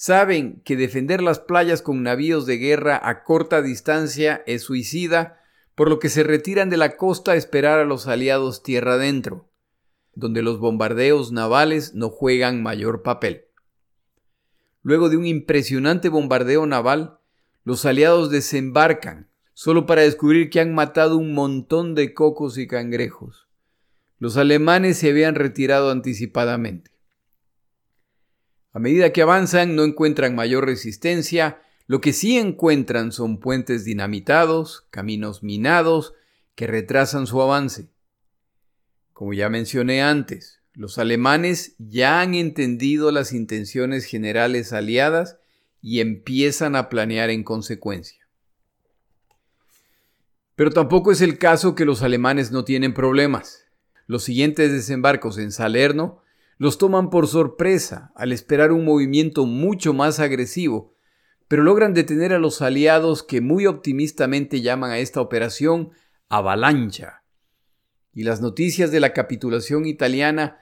Saben 0.02 0.62
que 0.64 0.78
defender 0.78 1.20
las 1.20 1.40
playas 1.40 1.82
con 1.82 2.02
navíos 2.02 2.46
de 2.46 2.56
guerra 2.56 2.98
a 3.02 3.22
corta 3.22 3.60
distancia 3.60 4.42
es 4.46 4.62
suicida, 4.62 5.42
por 5.74 5.90
lo 5.90 5.98
que 5.98 6.08
se 6.08 6.22
retiran 6.22 6.70
de 6.70 6.78
la 6.78 6.96
costa 6.96 7.32
a 7.32 7.36
esperar 7.36 7.78
a 7.78 7.84
los 7.84 8.06
aliados 8.06 8.62
tierra 8.62 8.94
adentro 8.94 9.50
donde 10.14 10.42
los 10.42 10.58
bombardeos 10.58 11.32
navales 11.32 11.94
no 11.94 12.10
juegan 12.10 12.62
mayor 12.62 13.02
papel. 13.02 13.46
Luego 14.82 15.08
de 15.08 15.16
un 15.16 15.26
impresionante 15.26 16.08
bombardeo 16.08 16.66
naval, 16.66 17.18
los 17.64 17.84
aliados 17.84 18.30
desembarcan, 18.30 19.28
solo 19.52 19.86
para 19.86 20.02
descubrir 20.02 20.50
que 20.50 20.60
han 20.60 20.74
matado 20.74 21.16
un 21.16 21.34
montón 21.34 21.94
de 21.94 22.14
cocos 22.14 22.56
y 22.58 22.66
cangrejos. 22.66 23.48
Los 24.18 24.36
alemanes 24.36 24.98
se 24.98 25.10
habían 25.10 25.34
retirado 25.34 25.90
anticipadamente. 25.90 26.90
A 28.72 28.78
medida 28.78 29.12
que 29.12 29.22
avanzan 29.22 29.74
no 29.74 29.84
encuentran 29.84 30.34
mayor 30.34 30.64
resistencia, 30.64 31.62
lo 31.86 32.00
que 32.00 32.12
sí 32.12 32.38
encuentran 32.38 33.10
son 33.10 33.40
puentes 33.40 33.84
dinamitados, 33.84 34.86
caminos 34.90 35.42
minados, 35.42 36.14
que 36.54 36.68
retrasan 36.68 37.26
su 37.26 37.42
avance. 37.42 37.88
Como 39.12 39.34
ya 39.34 39.48
mencioné 39.48 40.02
antes, 40.02 40.60
los 40.72 40.98
alemanes 40.98 41.74
ya 41.78 42.20
han 42.20 42.34
entendido 42.34 43.10
las 43.10 43.32
intenciones 43.32 44.04
generales 44.04 44.72
aliadas 44.72 45.38
y 45.82 46.00
empiezan 46.00 46.76
a 46.76 46.88
planear 46.88 47.30
en 47.30 47.42
consecuencia. 47.42 48.20
Pero 50.54 50.70
tampoco 50.70 51.10
es 51.10 51.22
el 51.22 51.38
caso 51.38 51.74
que 51.74 51.84
los 51.84 52.02
alemanes 52.02 52.52
no 52.52 52.64
tienen 52.64 52.94
problemas. 52.94 53.64
Los 54.06 54.22
siguientes 54.22 54.70
desembarcos 54.70 55.38
en 55.38 55.52
Salerno 55.52 56.19
los 56.60 56.76
toman 56.76 57.08
por 57.08 57.26
sorpresa 57.26 58.12
al 58.14 58.32
esperar 58.32 58.70
un 58.70 58.84
movimiento 58.84 59.46
mucho 59.46 59.94
más 59.94 60.20
agresivo, 60.20 60.94
pero 61.48 61.62
logran 61.62 61.94
detener 61.94 62.34
a 62.34 62.38
los 62.38 62.60
aliados 62.60 63.22
que 63.22 63.40
muy 63.40 63.64
optimistamente 63.64 64.60
llaman 64.60 64.90
a 64.90 64.98
esta 64.98 65.22
operación 65.22 65.92
avalancha 66.28 67.20
y 68.12 68.24
las 68.24 68.42
noticias 68.42 68.90
de 68.90 69.00
la 69.00 69.14
capitulación 69.14 69.86
italiana 69.86 70.58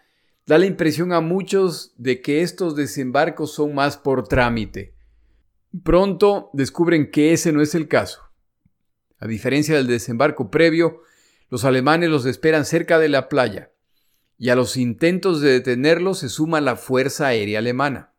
da 0.47 0.57
la 0.57 0.67
impresión 0.67 1.13
a 1.13 1.21
muchos 1.21 1.93
de 1.97 2.23
que 2.23 2.43
estos 2.43 2.77
desembarcos 2.77 3.53
son 3.53 3.75
más 3.75 3.97
por 3.97 4.29
trámite. 4.29 4.95
Pronto 5.83 6.51
descubren 6.53 7.11
que 7.11 7.33
ese 7.33 7.51
no 7.51 7.61
es 7.61 7.75
el 7.75 7.89
caso. 7.89 8.23
A 9.19 9.27
diferencia 9.27 9.75
del 9.75 9.89
desembarco 9.89 10.49
previo, 10.49 11.01
los 11.51 11.65
alemanes 11.65 12.09
los 12.09 12.25
esperan 12.25 12.65
cerca 12.65 13.01
de 13.01 13.09
la 13.09 13.29
playa, 13.29 13.73
y 14.39 14.51
a 14.51 14.55
los 14.55 14.77
intentos 14.77 15.41
de 15.41 15.51
detenerlos 15.51 16.21
se 16.21 16.29
suma 16.29 16.61
la 16.61 16.77
Fuerza 16.77 17.27
Aérea 17.27 17.59
Alemana. 17.59 18.13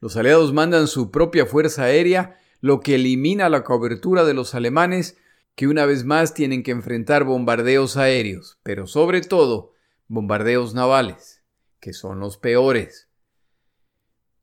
Los 0.00 0.16
aliados 0.16 0.52
mandan 0.52 0.88
su 0.88 1.10
propia 1.10 1.44
Fuerza 1.46 1.84
Aérea, 1.84 2.40
lo 2.60 2.80
que 2.80 2.94
elimina 2.94 3.48
la 3.50 3.62
cobertura 3.62 4.24
de 4.24 4.34
los 4.34 4.54
alemanes 4.54 5.18
que 5.54 5.68
una 5.68 5.84
vez 5.84 6.04
más 6.04 6.32
tienen 6.32 6.62
que 6.62 6.70
enfrentar 6.70 7.24
bombardeos 7.24 7.98
aéreos, 7.98 8.58
pero 8.62 8.86
sobre 8.86 9.20
todo 9.20 9.72
bombardeos 10.08 10.74
navales, 10.74 11.42
que 11.78 11.92
son 11.92 12.20
los 12.20 12.38
peores. 12.38 13.08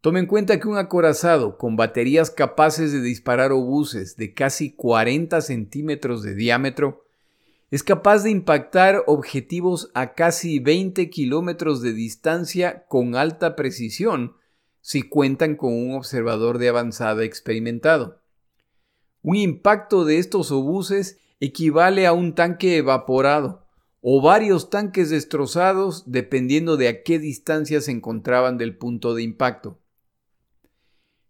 Tome 0.02 0.20
en 0.20 0.28
cuenta 0.28 0.60
que 0.60 0.68
un 0.68 0.78
acorazado 0.78 1.58
con 1.58 1.76
baterías 1.76 2.30
capaces 2.30 2.92
de 2.92 3.02
disparar 3.02 3.52
obuses 3.52 4.16
de 4.16 4.34
casi 4.34 4.72
40 4.74 5.42
centímetros 5.42 6.22
de 6.22 6.36
diámetro 6.36 7.09
es 7.72 7.84
capaz 7.84 8.24
de 8.24 8.32
impactar 8.32 9.04
objetivos 9.06 9.92
a 9.94 10.14
casi 10.14 10.60
20 10.60 11.10
kilómetros 11.10 11.82
de 11.82 11.94
distancia 11.94 12.86
con 12.88 13.16
alta 13.16 13.56
precisión 13.56 14.34
si 14.82 15.04
cuentan 15.04 15.56
con 15.56 15.74
un 15.74 15.96
observador 15.96 16.58
de 16.58 16.70
avanzada 16.70 17.24
experimentado. 17.24 18.22
Un 19.22 19.36
impacto 19.36 20.06
de 20.06 20.18
estos 20.18 20.52
obuses 20.52 21.20
equivale 21.40 22.08
a 22.08 22.14
un 22.14 22.34
tanque 22.34 22.78
evaporado 22.78 23.68
o 24.02 24.22
varios 24.22 24.70
tanques 24.70 25.10
destrozados 25.10 26.10
dependiendo 26.12 26.78
de 26.78 26.88
a 26.88 27.04
qué 27.04 27.20
distancia 27.20 27.82
se 27.82 27.92
encontraban 27.92 28.58
del 28.58 28.78
punto 28.78 29.14
de 29.14 29.24
impacto. 29.24 29.80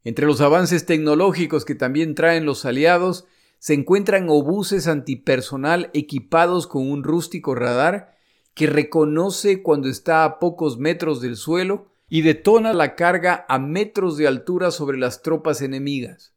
Entre 0.03 0.25
los 0.25 0.39
avances 0.39 0.85
tecnológicos 0.85 1.65
que 1.65 1.75
también 1.75 2.15
traen 2.15 2.45
los 2.45 2.63
aliados 2.65 3.25
se 3.59 3.73
encuentran 3.73 4.27
obuses 4.29 4.87
antipersonal 4.87 5.91
equipados 5.93 6.65
con 6.65 6.89
un 6.89 7.03
rústico 7.03 7.55
radar 7.55 8.17
que 8.53 8.67
reconoce 8.67 9.61
cuando 9.61 9.87
está 9.87 10.23
a 10.25 10.39
pocos 10.39 10.79
metros 10.79 11.21
del 11.21 11.35
suelo 11.35 11.87
y 12.09 12.23
detona 12.23 12.73
la 12.73 12.95
carga 12.95 13.45
a 13.47 13.59
metros 13.59 14.17
de 14.17 14.27
altura 14.27 14.71
sobre 14.71 14.97
las 14.97 15.21
tropas 15.21 15.61
enemigas 15.61 16.33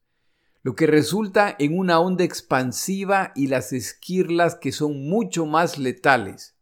lo 0.62 0.76
que 0.76 0.86
resulta 0.86 1.55
en 1.59 1.76
una 1.76 1.99
onda 1.99 2.24
expansiva 2.24 3.32
y 3.34 3.49
las 3.49 3.72
esquirlas 3.72 4.55
que 4.55 4.70
son 4.72 5.09
mucho 5.09 5.44
más 5.44 5.76
letales 5.76 6.57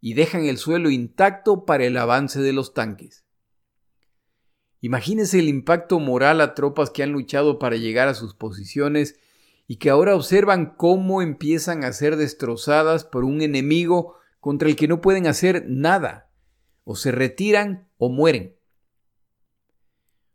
y 0.00 0.14
dejan 0.14 0.46
el 0.46 0.56
suelo 0.56 0.90
intacto 0.90 1.64
para 1.64 1.84
el 1.84 1.96
avance 1.98 2.40
de 2.40 2.52
los 2.52 2.72
tanques. 2.72 3.24
Imagínese 4.80 5.40
el 5.40 5.48
impacto 5.48 5.98
moral 5.98 6.40
a 6.40 6.54
tropas 6.54 6.90
que 6.90 7.02
han 7.02 7.12
luchado 7.12 7.58
para 7.58 7.76
llegar 7.76 8.08
a 8.08 8.14
sus 8.14 8.34
posiciones 8.34 9.18
y 9.70 9.76
que 9.76 9.90
ahora 9.90 10.16
observan 10.16 10.74
cómo 10.76 11.20
empiezan 11.20 11.84
a 11.84 11.92
ser 11.92 12.16
destrozadas 12.16 13.04
por 13.04 13.24
un 13.24 13.42
enemigo 13.42 14.16
contra 14.40 14.66
el 14.66 14.76
que 14.76 14.88
no 14.88 15.02
pueden 15.02 15.26
hacer 15.26 15.66
nada, 15.68 16.30
o 16.84 16.96
se 16.96 17.12
retiran 17.12 17.86
o 17.98 18.08
mueren. 18.08 18.56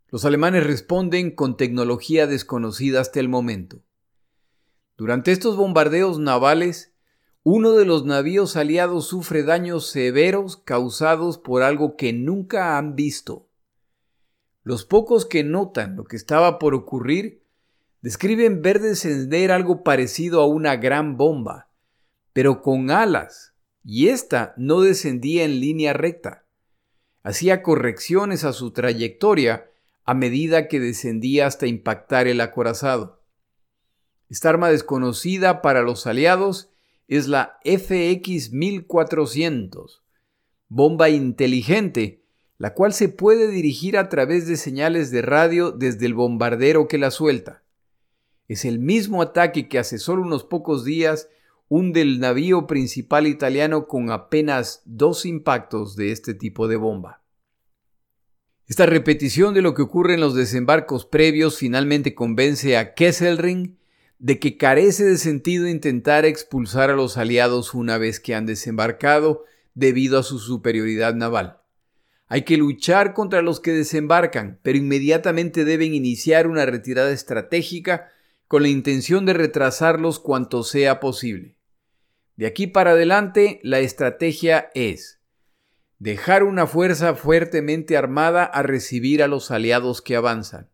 Los 0.09 0.23
alemanes 0.23 0.63
responden 0.67 1.31
con 1.31 1.57
tecnología 1.57 2.27
desconocida 2.27 3.01
hasta 3.01 3.19
el 3.19 3.27
momento. 3.27 3.81
Durante 4.97 5.31
estos 5.31 5.57
bombardeos 5.57 6.19
navales, 6.19 6.93
uno 7.41 7.73
de 7.73 7.85
los 7.85 8.05
navíos 8.05 8.55
aliados 8.55 9.07
sufre 9.07 9.41
daños 9.41 9.87
severos 9.89 10.57
causados 10.57 11.39
por 11.39 11.63
algo 11.63 11.97
que 11.97 12.13
nunca 12.13 12.77
han 12.77 12.95
visto. 12.95 13.49
Los 14.61 14.85
pocos 14.85 15.25
que 15.25 15.43
notan 15.43 15.95
lo 15.95 16.03
que 16.03 16.15
estaba 16.15 16.59
por 16.59 16.75
ocurrir 16.75 17.42
describen 18.03 18.61
ver 18.61 18.79
descender 18.81 19.51
algo 19.51 19.83
parecido 19.83 20.41
a 20.41 20.45
una 20.45 20.75
gran 20.75 21.17
bomba, 21.17 21.71
pero 22.33 22.61
con 22.61 22.91
alas, 22.91 23.55
y 23.83 24.09
ésta 24.09 24.53
no 24.57 24.81
descendía 24.81 25.45
en 25.45 25.59
línea 25.61 25.93
recta. 25.93 26.43
Hacía 27.23 27.63
correcciones 27.63 28.43
a 28.43 28.51
su 28.51 28.71
trayectoria 28.71 29.69
a 30.03 30.13
medida 30.13 30.67
que 30.67 30.81
descendía 30.81 31.47
hasta 31.47 31.65
impactar 31.65 32.27
el 32.27 32.41
acorazado. 32.41 33.23
Esta 34.29 34.49
arma 34.49 34.69
desconocida 34.69 35.61
para 35.61 35.81
los 35.81 36.05
aliados 36.05 36.71
es 37.07 37.29
la 37.29 37.57
FX-1400, 37.63 40.01
bomba 40.67 41.09
inteligente, 41.09 42.25
la 42.57 42.73
cual 42.73 42.91
se 42.91 43.07
puede 43.07 43.47
dirigir 43.47 43.97
a 43.97 44.09
través 44.09 44.45
de 44.45 44.57
señales 44.57 45.09
de 45.09 45.21
radio 45.21 45.71
desde 45.71 46.05
el 46.05 46.15
bombardero 46.15 46.89
que 46.89 46.97
la 46.97 47.09
suelta. 47.09 47.62
Es 48.53 48.65
el 48.65 48.77
mismo 48.77 49.23
ataque 49.23 49.67
que 49.67 49.79
hace 49.79 49.97
solo 49.97 50.21
unos 50.21 50.43
pocos 50.43 50.85
días 50.85 51.27
hunde 51.69 52.01
el 52.01 52.19
navío 52.19 52.67
principal 52.67 53.25
italiano 53.25 53.87
con 53.87 54.11
apenas 54.11 54.83
dos 54.85 55.25
impactos 55.25 55.95
de 55.95 56.11
este 56.11 56.35
tipo 56.35 56.67
de 56.67 56.75
bomba. 56.75 57.23
Esta 58.67 58.85
repetición 58.85 59.55
de 59.55 59.63
lo 59.63 59.73
que 59.73 59.81
ocurre 59.81 60.13
en 60.13 60.19
los 60.19 60.35
desembarcos 60.35 61.07
previos 61.07 61.57
finalmente 61.57 62.13
convence 62.13 62.77
a 62.77 62.93
Kesselring 62.93 63.79
de 64.19 64.37
que 64.37 64.55
carece 64.55 65.03
de 65.03 65.17
sentido 65.17 65.67
intentar 65.67 66.23
expulsar 66.23 66.91
a 66.91 66.95
los 66.95 67.17
aliados 67.17 67.73
una 67.73 67.97
vez 67.97 68.19
que 68.19 68.35
han 68.35 68.45
desembarcado 68.45 69.45
debido 69.73 70.19
a 70.19 70.23
su 70.23 70.37
superioridad 70.37 71.15
naval. 71.15 71.57
Hay 72.27 72.43
que 72.43 72.57
luchar 72.57 73.15
contra 73.15 73.41
los 73.41 73.59
que 73.59 73.71
desembarcan, 73.71 74.59
pero 74.61 74.77
inmediatamente 74.77 75.65
deben 75.65 75.95
iniciar 75.95 76.45
una 76.45 76.67
retirada 76.67 77.09
estratégica 77.09 78.12
con 78.53 78.61
la 78.61 78.69
intención 78.69 79.25
de 79.25 79.33
retrasarlos 79.33 80.19
cuanto 80.19 80.61
sea 80.61 80.99
posible. 80.99 81.57
De 82.35 82.45
aquí 82.45 82.67
para 82.67 82.91
adelante, 82.91 83.59
la 83.63 83.79
estrategia 83.79 84.69
es 84.75 85.19
dejar 85.97 86.43
una 86.43 86.67
fuerza 86.67 87.15
fuertemente 87.15 87.97
armada 87.97 88.43
a 88.43 88.61
recibir 88.61 89.23
a 89.23 89.27
los 89.27 89.49
aliados 89.49 90.03
que 90.03 90.15
avanzan, 90.15 90.69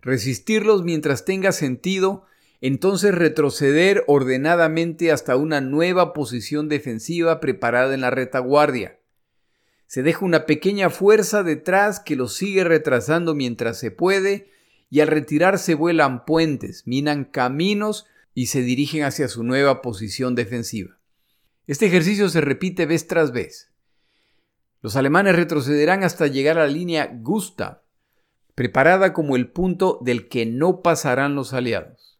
resistirlos 0.00 0.84
mientras 0.84 1.26
tenga 1.26 1.52
sentido, 1.52 2.24
entonces 2.62 3.14
retroceder 3.14 4.04
ordenadamente 4.06 5.12
hasta 5.12 5.36
una 5.36 5.60
nueva 5.60 6.14
posición 6.14 6.70
defensiva 6.70 7.40
preparada 7.40 7.92
en 7.92 8.00
la 8.00 8.10
retaguardia. 8.10 9.00
Se 9.86 10.02
deja 10.02 10.24
una 10.24 10.46
pequeña 10.46 10.88
fuerza 10.88 11.42
detrás 11.42 12.00
que 12.00 12.16
los 12.16 12.32
sigue 12.32 12.64
retrasando 12.64 13.34
mientras 13.34 13.78
se 13.78 13.90
puede, 13.90 14.50
y 14.90 15.00
al 15.00 15.08
retirarse 15.08 15.74
vuelan 15.74 16.24
puentes, 16.24 16.86
minan 16.86 17.24
caminos 17.24 18.06
y 18.34 18.46
se 18.46 18.62
dirigen 18.62 19.04
hacia 19.04 19.28
su 19.28 19.42
nueva 19.42 19.82
posición 19.82 20.34
defensiva. 20.34 20.98
Este 21.66 21.86
ejercicio 21.86 22.28
se 22.28 22.40
repite 22.40 22.86
vez 22.86 23.06
tras 23.06 23.32
vez. 23.32 23.70
Los 24.80 24.96
alemanes 24.96 25.36
retrocederán 25.36 26.04
hasta 26.04 26.26
llegar 26.26 26.58
a 26.58 26.62
la 26.62 26.72
línea 26.72 27.10
Gustav, 27.20 27.82
preparada 28.54 29.12
como 29.12 29.36
el 29.36 29.50
punto 29.50 29.98
del 30.02 30.28
que 30.28 30.46
no 30.46 30.82
pasarán 30.82 31.34
los 31.34 31.52
aliados. 31.52 32.18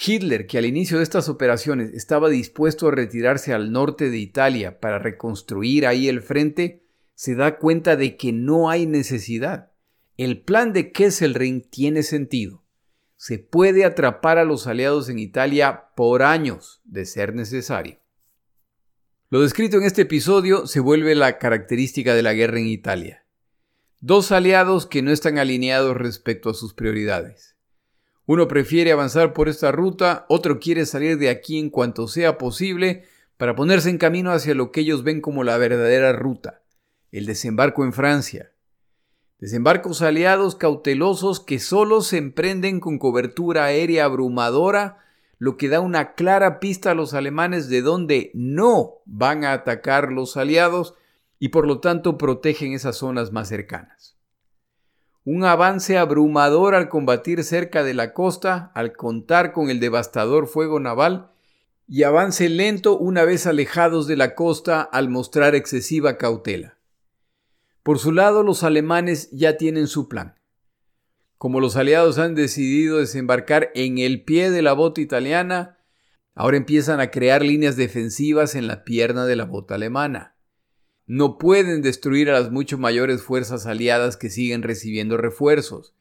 Hitler, 0.00 0.46
que 0.46 0.58
al 0.58 0.66
inicio 0.66 0.98
de 0.98 1.02
estas 1.02 1.28
operaciones 1.28 1.92
estaba 1.92 2.28
dispuesto 2.28 2.88
a 2.88 2.92
retirarse 2.92 3.52
al 3.52 3.72
norte 3.72 4.10
de 4.10 4.18
Italia 4.18 4.78
para 4.78 4.98
reconstruir 4.98 5.86
ahí 5.86 6.08
el 6.08 6.22
frente, 6.22 6.84
se 7.14 7.34
da 7.34 7.58
cuenta 7.58 7.96
de 7.96 8.16
que 8.16 8.32
no 8.32 8.70
hay 8.70 8.86
necesidad. 8.86 9.72
El 10.18 10.40
plan 10.40 10.72
de 10.72 10.90
Kesselring 10.90 11.70
tiene 11.70 12.02
sentido. 12.02 12.64
Se 13.14 13.38
puede 13.38 13.84
atrapar 13.84 14.38
a 14.38 14.44
los 14.44 14.66
aliados 14.66 15.08
en 15.08 15.20
Italia 15.20 15.90
por 15.94 16.24
años, 16.24 16.80
de 16.82 17.06
ser 17.06 17.36
necesario. 17.36 18.00
Lo 19.30 19.42
descrito 19.42 19.76
en 19.76 19.84
este 19.84 20.02
episodio 20.02 20.66
se 20.66 20.80
vuelve 20.80 21.14
la 21.14 21.38
característica 21.38 22.16
de 22.16 22.24
la 22.24 22.32
guerra 22.32 22.58
en 22.58 22.66
Italia. 22.66 23.26
Dos 24.00 24.32
aliados 24.32 24.86
que 24.86 25.02
no 25.02 25.12
están 25.12 25.38
alineados 25.38 25.96
respecto 25.96 26.50
a 26.50 26.54
sus 26.54 26.74
prioridades. 26.74 27.54
Uno 28.26 28.48
prefiere 28.48 28.90
avanzar 28.90 29.32
por 29.32 29.48
esta 29.48 29.70
ruta, 29.70 30.26
otro 30.28 30.58
quiere 30.58 30.84
salir 30.84 31.16
de 31.18 31.30
aquí 31.30 31.60
en 31.60 31.70
cuanto 31.70 32.08
sea 32.08 32.38
posible 32.38 33.04
para 33.36 33.54
ponerse 33.54 33.88
en 33.88 33.98
camino 33.98 34.32
hacia 34.32 34.56
lo 34.56 34.72
que 34.72 34.80
ellos 34.80 35.04
ven 35.04 35.20
como 35.20 35.44
la 35.44 35.56
verdadera 35.58 36.12
ruta, 36.12 36.64
el 37.12 37.24
desembarco 37.24 37.84
en 37.84 37.92
Francia. 37.92 38.50
Desembarcos 39.40 40.02
aliados 40.02 40.56
cautelosos 40.56 41.38
que 41.38 41.60
solo 41.60 42.00
se 42.00 42.16
emprenden 42.16 42.80
con 42.80 42.98
cobertura 42.98 43.66
aérea 43.66 44.04
abrumadora 44.04 44.98
lo 45.38 45.56
que 45.56 45.68
da 45.68 45.78
una 45.78 46.14
clara 46.14 46.58
pista 46.58 46.90
a 46.90 46.94
los 46.94 47.14
alemanes 47.14 47.68
de 47.68 47.80
dónde 47.80 48.32
no 48.34 48.94
van 49.04 49.44
a 49.44 49.52
atacar 49.52 50.10
los 50.10 50.36
aliados 50.36 50.94
y 51.38 51.50
por 51.50 51.68
lo 51.68 51.78
tanto 51.78 52.18
protegen 52.18 52.72
esas 52.72 52.96
zonas 52.96 53.30
más 53.30 53.48
cercanas. 53.48 54.16
Un 55.24 55.44
avance 55.44 55.98
abrumador 55.98 56.74
al 56.74 56.88
combatir 56.88 57.44
cerca 57.44 57.84
de 57.84 57.94
la 57.94 58.14
costa, 58.14 58.72
al 58.74 58.94
contar 58.94 59.52
con 59.52 59.70
el 59.70 59.78
devastador 59.78 60.48
fuego 60.48 60.80
naval, 60.80 61.30
y 61.86 62.02
avance 62.02 62.48
lento 62.48 62.98
una 62.98 63.24
vez 63.24 63.46
alejados 63.46 64.08
de 64.08 64.16
la 64.16 64.34
costa 64.34 64.82
al 64.82 65.08
mostrar 65.08 65.54
excesiva 65.54 66.16
cautela. 66.16 66.77
Por 67.88 67.98
su 67.98 68.12
lado, 68.12 68.42
los 68.42 68.64
alemanes 68.64 69.30
ya 69.30 69.56
tienen 69.56 69.86
su 69.86 70.10
plan. 70.10 70.34
Como 71.38 71.58
los 71.58 71.74
aliados 71.74 72.18
han 72.18 72.34
decidido 72.34 72.98
desembarcar 72.98 73.70
en 73.74 73.96
el 73.96 74.24
pie 74.24 74.50
de 74.50 74.60
la 74.60 74.74
bota 74.74 75.00
italiana, 75.00 75.78
ahora 76.34 76.58
empiezan 76.58 77.00
a 77.00 77.10
crear 77.10 77.42
líneas 77.42 77.76
defensivas 77.76 78.56
en 78.56 78.66
la 78.66 78.84
pierna 78.84 79.24
de 79.24 79.36
la 79.36 79.46
bota 79.46 79.76
alemana. 79.76 80.36
No 81.06 81.38
pueden 81.38 81.80
destruir 81.80 82.28
a 82.28 82.34
las 82.34 82.50
mucho 82.50 82.76
mayores 82.76 83.22
fuerzas 83.22 83.64
aliadas 83.64 84.18
que 84.18 84.28
siguen 84.28 84.62
recibiendo 84.62 85.16
refuerzos, 85.16 85.94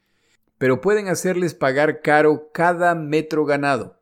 pero 0.57 0.81
pueden 0.81 1.07
hacerles 1.07 1.53
pagar 1.53 2.01
caro 2.01 2.49
cada 2.53 2.95
metro 2.95 3.45
ganado. 3.45 4.01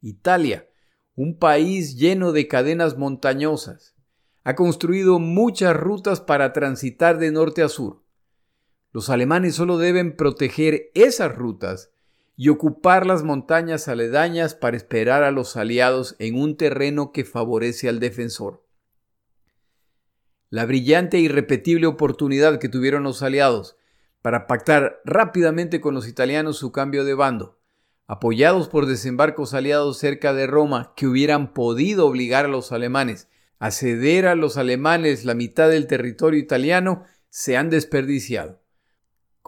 Italia, 0.00 0.66
un 1.14 1.38
país 1.38 1.98
lleno 1.98 2.32
de 2.32 2.48
cadenas 2.48 2.96
montañosas, 2.96 3.97
ha 4.48 4.54
construido 4.54 5.18
muchas 5.18 5.76
rutas 5.76 6.20
para 6.20 6.52
transitar 6.52 7.18
de 7.18 7.30
norte 7.30 7.62
a 7.62 7.68
sur 7.68 8.02
los 8.92 9.10
alemanes 9.10 9.54
solo 9.54 9.78
deben 9.78 10.16
proteger 10.16 10.90
esas 10.94 11.34
rutas 11.34 11.92
y 12.36 12.48
ocupar 12.48 13.06
las 13.06 13.22
montañas 13.22 13.88
aledañas 13.88 14.54
para 14.54 14.76
esperar 14.76 15.22
a 15.24 15.30
los 15.30 15.56
aliados 15.56 16.16
en 16.18 16.40
un 16.40 16.56
terreno 16.56 17.12
que 17.12 17.24
favorece 17.24 17.88
al 17.88 18.00
defensor. 18.00 18.64
La 20.48 20.64
brillante 20.64 21.18
e 21.18 21.20
irrepetible 21.20 21.86
oportunidad 21.86 22.58
que 22.58 22.68
tuvieron 22.68 23.02
los 23.02 23.22
aliados 23.22 23.76
para 24.22 24.46
pactar 24.46 25.00
rápidamente 25.04 25.80
con 25.80 25.94
los 25.94 26.08
italianos 26.08 26.56
su 26.56 26.72
cambio 26.72 27.04
de 27.04 27.14
bando, 27.14 27.58
apoyados 28.06 28.68
por 28.68 28.86
desembarcos 28.86 29.52
aliados 29.52 29.98
cerca 29.98 30.32
de 30.32 30.46
Roma 30.46 30.94
que 30.96 31.06
hubieran 31.06 31.52
podido 31.52 32.06
obligar 32.06 32.46
a 32.46 32.48
los 32.48 32.72
alemanes 32.72 33.28
a 33.58 33.70
ceder 33.70 34.26
a 34.26 34.34
los 34.34 34.56
alemanes 34.56 35.24
la 35.24 35.34
mitad 35.34 35.68
del 35.68 35.86
territorio 35.86 36.38
italiano, 36.40 37.04
se 37.30 37.56
han 37.56 37.70
desperdiciado 37.70 38.60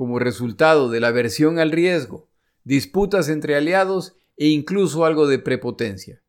como 0.01 0.19
resultado 0.19 0.89
de 0.89 0.99
la 0.99 1.09
aversión 1.09 1.59
al 1.59 1.73
riesgo, 1.73 2.31
disputas 2.65 3.29
entre 3.29 3.55
aliados 3.55 4.17
e 4.39 4.47
incluso 4.47 5.05
algo 5.05 5.27
de 5.27 5.39
prepotencia. 5.39 6.23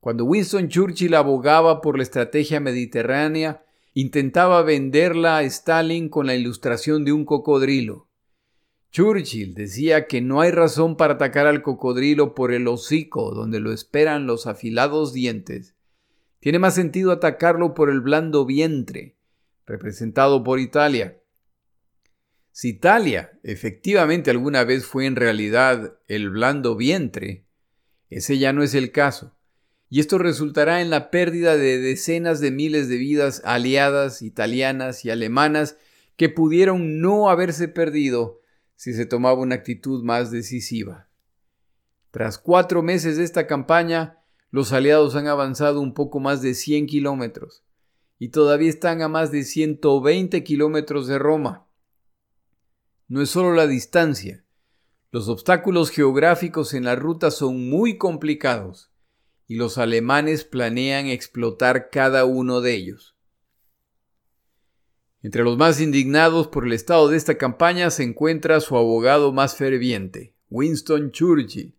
Cuando 0.00 0.26
Winston 0.26 0.68
Churchill 0.68 1.14
abogaba 1.14 1.80
por 1.80 1.96
la 1.96 2.02
estrategia 2.02 2.60
mediterránea, 2.60 3.64
intentaba 3.94 4.60
venderla 4.60 5.38
a 5.38 5.44
Stalin 5.44 6.10
con 6.10 6.26
la 6.26 6.34
ilustración 6.34 7.06
de 7.06 7.12
un 7.12 7.24
cocodrilo. 7.24 8.08
Churchill 8.90 9.54
decía 9.54 10.06
que 10.06 10.20
no 10.20 10.42
hay 10.42 10.50
razón 10.50 10.98
para 10.98 11.14
atacar 11.14 11.46
al 11.46 11.62
cocodrilo 11.62 12.34
por 12.34 12.52
el 12.52 12.68
hocico 12.68 13.30
donde 13.30 13.60
lo 13.60 13.72
esperan 13.72 14.26
los 14.26 14.46
afilados 14.46 15.14
dientes. 15.14 15.74
Tiene 16.42 16.58
más 16.58 16.74
sentido 16.74 17.12
atacarlo 17.12 17.72
por 17.72 17.88
el 17.88 18.02
blando 18.02 18.44
vientre, 18.44 19.16
representado 19.64 20.44
por 20.44 20.60
Italia, 20.60 21.22
si 22.54 22.68
Italia 22.68 23.32
efectivamente 23.42 24.30
alguna 24.30 24.64
vez 24.64 24.84
fue 24.84 25.06
en 25.06 25.16
realidad 25.16 25.98
el 26.06 26.28
blando 26.28 26.76
vientre, 26.76 27.46
ese 28.10 28.36
ya 28.38 28.52
no 28.52 28.62
es 28.62 28.74
el 28.74 28.92
caso, 28.92 29.34
y 29.88 30.00
esto 30.00 30.18
resultará 30.18 30.82
en 30.82 30.90
la 30.90 31.10
pérdida 31.10 31.56
de 31.56 31.78
decenas 31.78 32.40
de 32.40 32.50
miles 32.50 32.90
de 32.90 32.98
vidas 32.98 33.40
aliadas, 33.46 34.20
italianas 34.20 35.06
y 35.06 35.10
alemanas 35.10 35.78
que 36.16 36.28
pudieron 36.28 37.00
no 37.00 37.30
haberse 37.30 37.68
perdido 37.68 38.40
si 38.76 38.92
se 38.92 39.06
tomaba 39.06 39.40
una 39.40 39.54
actitud 39.54 40.04
más 40.04 40.30
decisiva. 40.30 41.08
Tras 42.10 42.36
cuatro 42.36 42.82
meses 42.82 43.16
de 43.16 43.24
esta 43.24 43.46
campaña, 43.46 44.18
los 44.52 44.72
aliados 44.72 45.16
han 45.16 45.26
avanzado 45.26 45.80
un 45.80 45.94
poco 45.94 46.20
más 46.20 46.42
de 46.42 46.54
100 46.54 46.86
kilómetros 46.86 47.64
y 48.18 48.28
todavía 48.28 48.68
están 48.68 49.00
a 49.00 49.08
más 49.08 49.32
de 49.32 49.44
120 49.44 50.44
kilómetros 50.44 51.08
de 51.08 51.18
Roma. 51.18 51.66
no 53.08 53.20
es 53.20 53.30
solo 53.30 53.54
la 53.54 53.66
distancia. 53.66 54.44
Los 55.10 55.28
obstáculos 55.28 55.90
geográficos 55.90 56.72
en 56.72 56.84
la 56.84 56.94
ruta 56.94 57.30
son 57.30 57.68
muy 57.68 57.98
complicados 57.98 58.92
y 59.46 59.56
los 59.56 59.76
alemanes 59.76 60.44
planean 60.44 61.06
explotar 61.06 61.90
cada 61.90 62.24
uno 62.24 62.60
de 62.60 62.74
ellos. 62.74 63.16
Entre 65.22 65.44
los 65.44 65.56
más 65.56 65.80
indignados 65.80 66.48
por 66.48 66.66
el 66.66 66.72
estado 66.72 67.08
de 67.08 67.16
esta 67.16 67.38
campaña 67.38 67.90
se 67.90 68.02
encuentra 68.02 68.60
su 68.60 68.76
abogado 68.76 69.32
más 69.32 69.56
ferviente, 69.56 70.34
Winston 70.50 71.10
Churchill, 71.10 71.74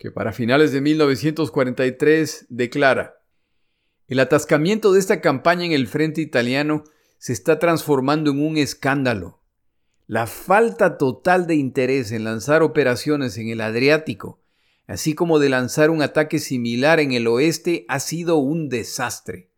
que 0.00 0.10
para 0.10 0.32
finales 0.32 0.72
de 0.72 0.80
1943 0.80 2.46
declara, 2.48 3.20
el 4.08 4.18
atascamiento 4.18 4.94
de 4.94 4.98
esta 4.98 5.20
campaña 5.20 5.66
en 5.66 5.72
el 5.72 5.86
frente 5.86 6.22
italiano 6.22 6.84
se 7.18 7.34
está 7.34 7.58
transformando 7.58 8.30
en 8.30 8.42
un 8.42 8.56
escándalo. 8.56 9.42
La 10.06 10.26
falta 10.26 10.96
total 10.96 11.46
de 11.46 11.56
interés 11.56 12.12
en 12.12 12.24
lanzar 12.24 12.62
operaciones 12.62 13.36
en 13.36 13.50
el 13.50 13.60
Adriático, 13.60 14.40
así 14.86 15.14
como 15.14 15.38
de 15.38 15.50
lanzar 15.50 15.90
un 15.90 16.00
ataque 16.00 16.38
similar 16.38 16.98
en 16.98 17.12
el 17.12 17.26
oeste, 17.26 17.84
ha 17.88 18.00
sido 18.00 18.38
un 18.38 18.70
desastre. 18.70 19.50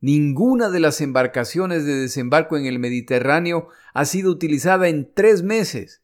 Ninguna 0.00 0.70
de 0.70 0.80
las 0.80 1.02
embarcaciones 1.02 1.84
de 1.84 1.94
desembarco 1.94 2.56
en 2.56 2.64
el 2.64 2.78
Mediterráneo 2.78 3.68
ha 3.92 4.06
sido 4.06 4.30
utilizada 4.30 4.88
en 4.88 5.12
tres 5.12 5.42
meses. 5.42 6.01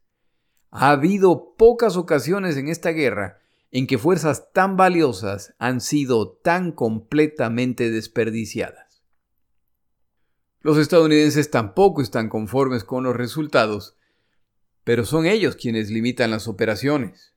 Ha 0.70 0.90
habido 0.90 1.54
pocas 1.56 1.96
ocasiones 1.96 2.56
en 2.56 2.68
esta 2.68 2.90
guerra 2.90 3.38
en 3.70 3.86
que 3.86 3.98
fuerzas 3.98 4.52
tan 4.52 4.76
valiosas 4.76 5.54
han 5.58 5.80
sido 5.80 6.32
tan 6.32 6.72
completamente 6.72 7.90
desperdiciadas. 7.90 9.02
Los 10.60 10.78
estadounidenses 10.78 11.50
tampoco 11.50 12.02
están 12.02 12.28
conformes 12.28 12.84
con 12.84 13.04
los 13.04 13.16
resultados, 13.16 13.96
pero 14.84 15.04
son 15.04 15.26
ellos 15.26 15.56
quienes 15.56 15.90
limitan 15.90 16.30
las 16.30 16.48
operaciones. 16.48 17.34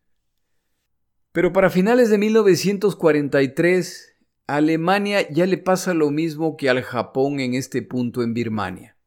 Pero 1.31 1.53
para 1.53 1.69
finales 1.69 2.09
de 2.09 2.17
1943, 2.17 4.17
a 4.47 4.55
Alemania 4.55 5.29
ya 5.29 5.45
le 5.45 5.57
pasa 5.57 5.93
lo 5.93 6.11
mismo 6.11 6.57
que 6.57 6.69
al 6.69 6.81
Japón 6.81 7.39
en 7.39 7.53
este 7.53 7.81
punto 7.81 8.23
en 8.23 8.33
Birmania. 8.33 8.97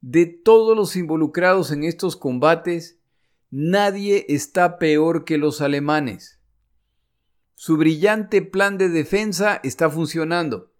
De 0.00 0.26
todos 0.26 0.76
los 0.76 0.96
involucrados 0.96 1.72
en 1.72 1.84
estos 1.84 2.16
combates, 2.16 2.97
nadie 3.50 4.26
está 4.28 4.78
peor 4.78 5.24
que 5.24 5.38
los 5.38 5.60
alemanes. 5.60 6.40
Su 7.54 7.76
brillante 7.76 8.42
plan 8.42 8.78
de 8.78 8.88
defensa 8.88 9.60
está 9.62 9.90
funcionando 9.90 10.72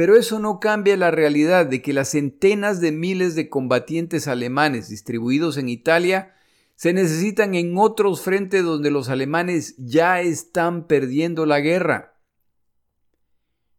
pero 0.00 0.16
eso 0.16 0.38
no 0.38 0.60
cambia 0.60 0.96
la 0.96 1.10
realidad 1.10 1.66
de 1.66 1.82
que 1.82 1.92
las 1.92 2.12
centenas 2.12 2.80
de 2.80 2.90
miles 2.90 3.34
de 3.34 3.50
combatientes 3.50 4.28
alemanes 4.28 4.88
distribuidos 4.88 5.58
en 5.58 5.68
Italia 5.68 6.34
se 6.74 6.94
necesitan 6.94 7.54
en 7.54 7.76
otros 7.76 8.22
frentes 8.22 8.64
donde 8.64 8.90
los 8.90 9.10
alemanes 9.10 9.74
ya 9.76 10.22
están 10.22 10.86
perdiendo 10.86 11.44
la 11.44 11.60
guerra. 11.60 12.18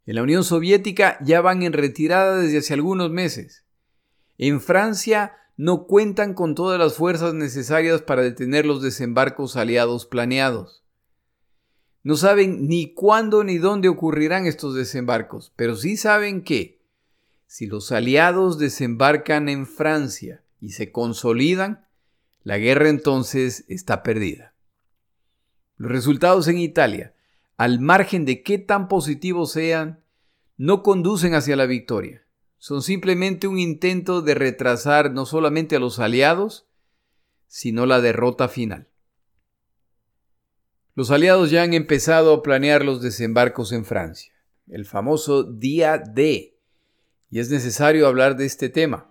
En 0.06 0.14
la 0.14 0.22
Unión 0.22 0.44
Soviética 0.44 1.18
ya 1.24 1.42
van 1.42 1.64
en 1.64 1.74
retirada 1.74 2.38
desde 2.38 2.60
hace 2.60 2.76
algunos 2.76 3.10
meses. 3.10 3.66
En 4.38 4.62
Francia 4.62 5.34
no 5.58 5.86
cuentan 5.86 6.34
con 6.34 6.56
todas 6.56 6.80
las 6.80 6.96
fuerzas 6.96 7.34
necesarias 7.34 8.02
para 8.02 8.22
detener 8.22 8.66
los 8.66 8.82
desembarcos 8.82 9.56
aliados 9.56 10.06
planeados. 10.06 10.84
No 12.04 12.16
saben 12.16 12.68
ni 12.68 12.94
cuándo 12.94 13.44
ni 13.44 13.58
dónde 13.58 13.88
ocurrirán 13.88 14.48
estos 14.48 14.74
desembarcos, 14.74 15.54
pero 15.56 15.76
sí 15.76 15.98
saben 15.98 16.44
que 16.44 16.82
si 17.46 17.68
los 17.68 17.92
aliados 17.92 18.58
desembarcan 18.58 19.50
en 19.50 19.68
Francia 19.68 20.44
y 20.60 20.70
se 20.70 20.92
consolidan, 20.92 21.86
la 22.44 22.58
guerra 22.58 22.90
entonces 22.90 23.66
está 23.68 24.02
perdida. 24.04 24.56
Los 25.78 25.92
resultados 25.92 26.48
en 26.48 26.58
Italia, 26.58 27.14
al 27.58 27.80
margen 27.80 28.26
de 28.26 28.42
qué 28.42 28.58
tan 28.58 28.88
positivos 28.88 29.52
sean, 29.52 30.04
no 30.58 30.82
conducen 30.82 31.36
hacia 31.36 31.56
la 31.56 31.66
victoria. 31.66 32.26
Son 32.62 32.84
simplemente 32.84 33.48
un 33.48 33.58
intento 33.58 34.22
de 34.22 34.36
retrasar 34.36 35.10
no 35.10 35.26
solamente 35.26 35.78
a 35.78 35.80
los 35.80 35.98
aliados, 35.98 36.68
sino 37.48 37.88
la 37.88 38.02
derrota 38.02 38.48
final. 38.48 38.88
Los 40.94 41.10
aliados 41.10 41.50
ya 41.50 41.64
han 41.64 41.74
empezado 41.74 42.32
a 42.36 42.44
planear 42.44 42.86
los 42.86 43.02
desembarcos 43.02 43.72
en 43.72 43.84
Francia, 43.84 44.32
el 44.68 44.86
famoso 44.86 45.42
día 45.42 45.98
D, 45.98 46.56
y 47.32 47.40
es 47.40 47.50
necesario 47.50 48.06
hablar 48.06 48.36
de 48.38 48.46
este 48.46 48.70
tema. 48.70 49.10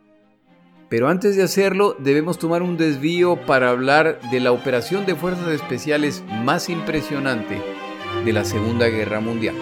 Pero 0.89 1.09
antes 1.09 1.35
de 1.35 1.43
hacerlo, 1.43 1.97
debemos 1.99 2.39
tomar 2.39 2.63
un 2.63 2.77
desvío 2.77 3.47
para 3.47 3.71
hablar 3.71 4.21
de 4.31 4.39
la 4.39 4.53
operación 4.53 5.07
de 5.07 5.17
fuerzas 5.17 5.49
especiales 5.49 6.23
más 6.45 6.69
impresionante 6.69 7.61
de 8.25 8.33
la 8.33 8.45
Segunda 8.45 8.87
Guerra 8.87 9.19
Mundial. 9.19 9.57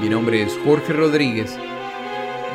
Mi 0.00 0.08
nombre 0.08 0.42
es 0.42 0.58
Jorge 0.64 0.94
Rodríguez. 0.94 1.56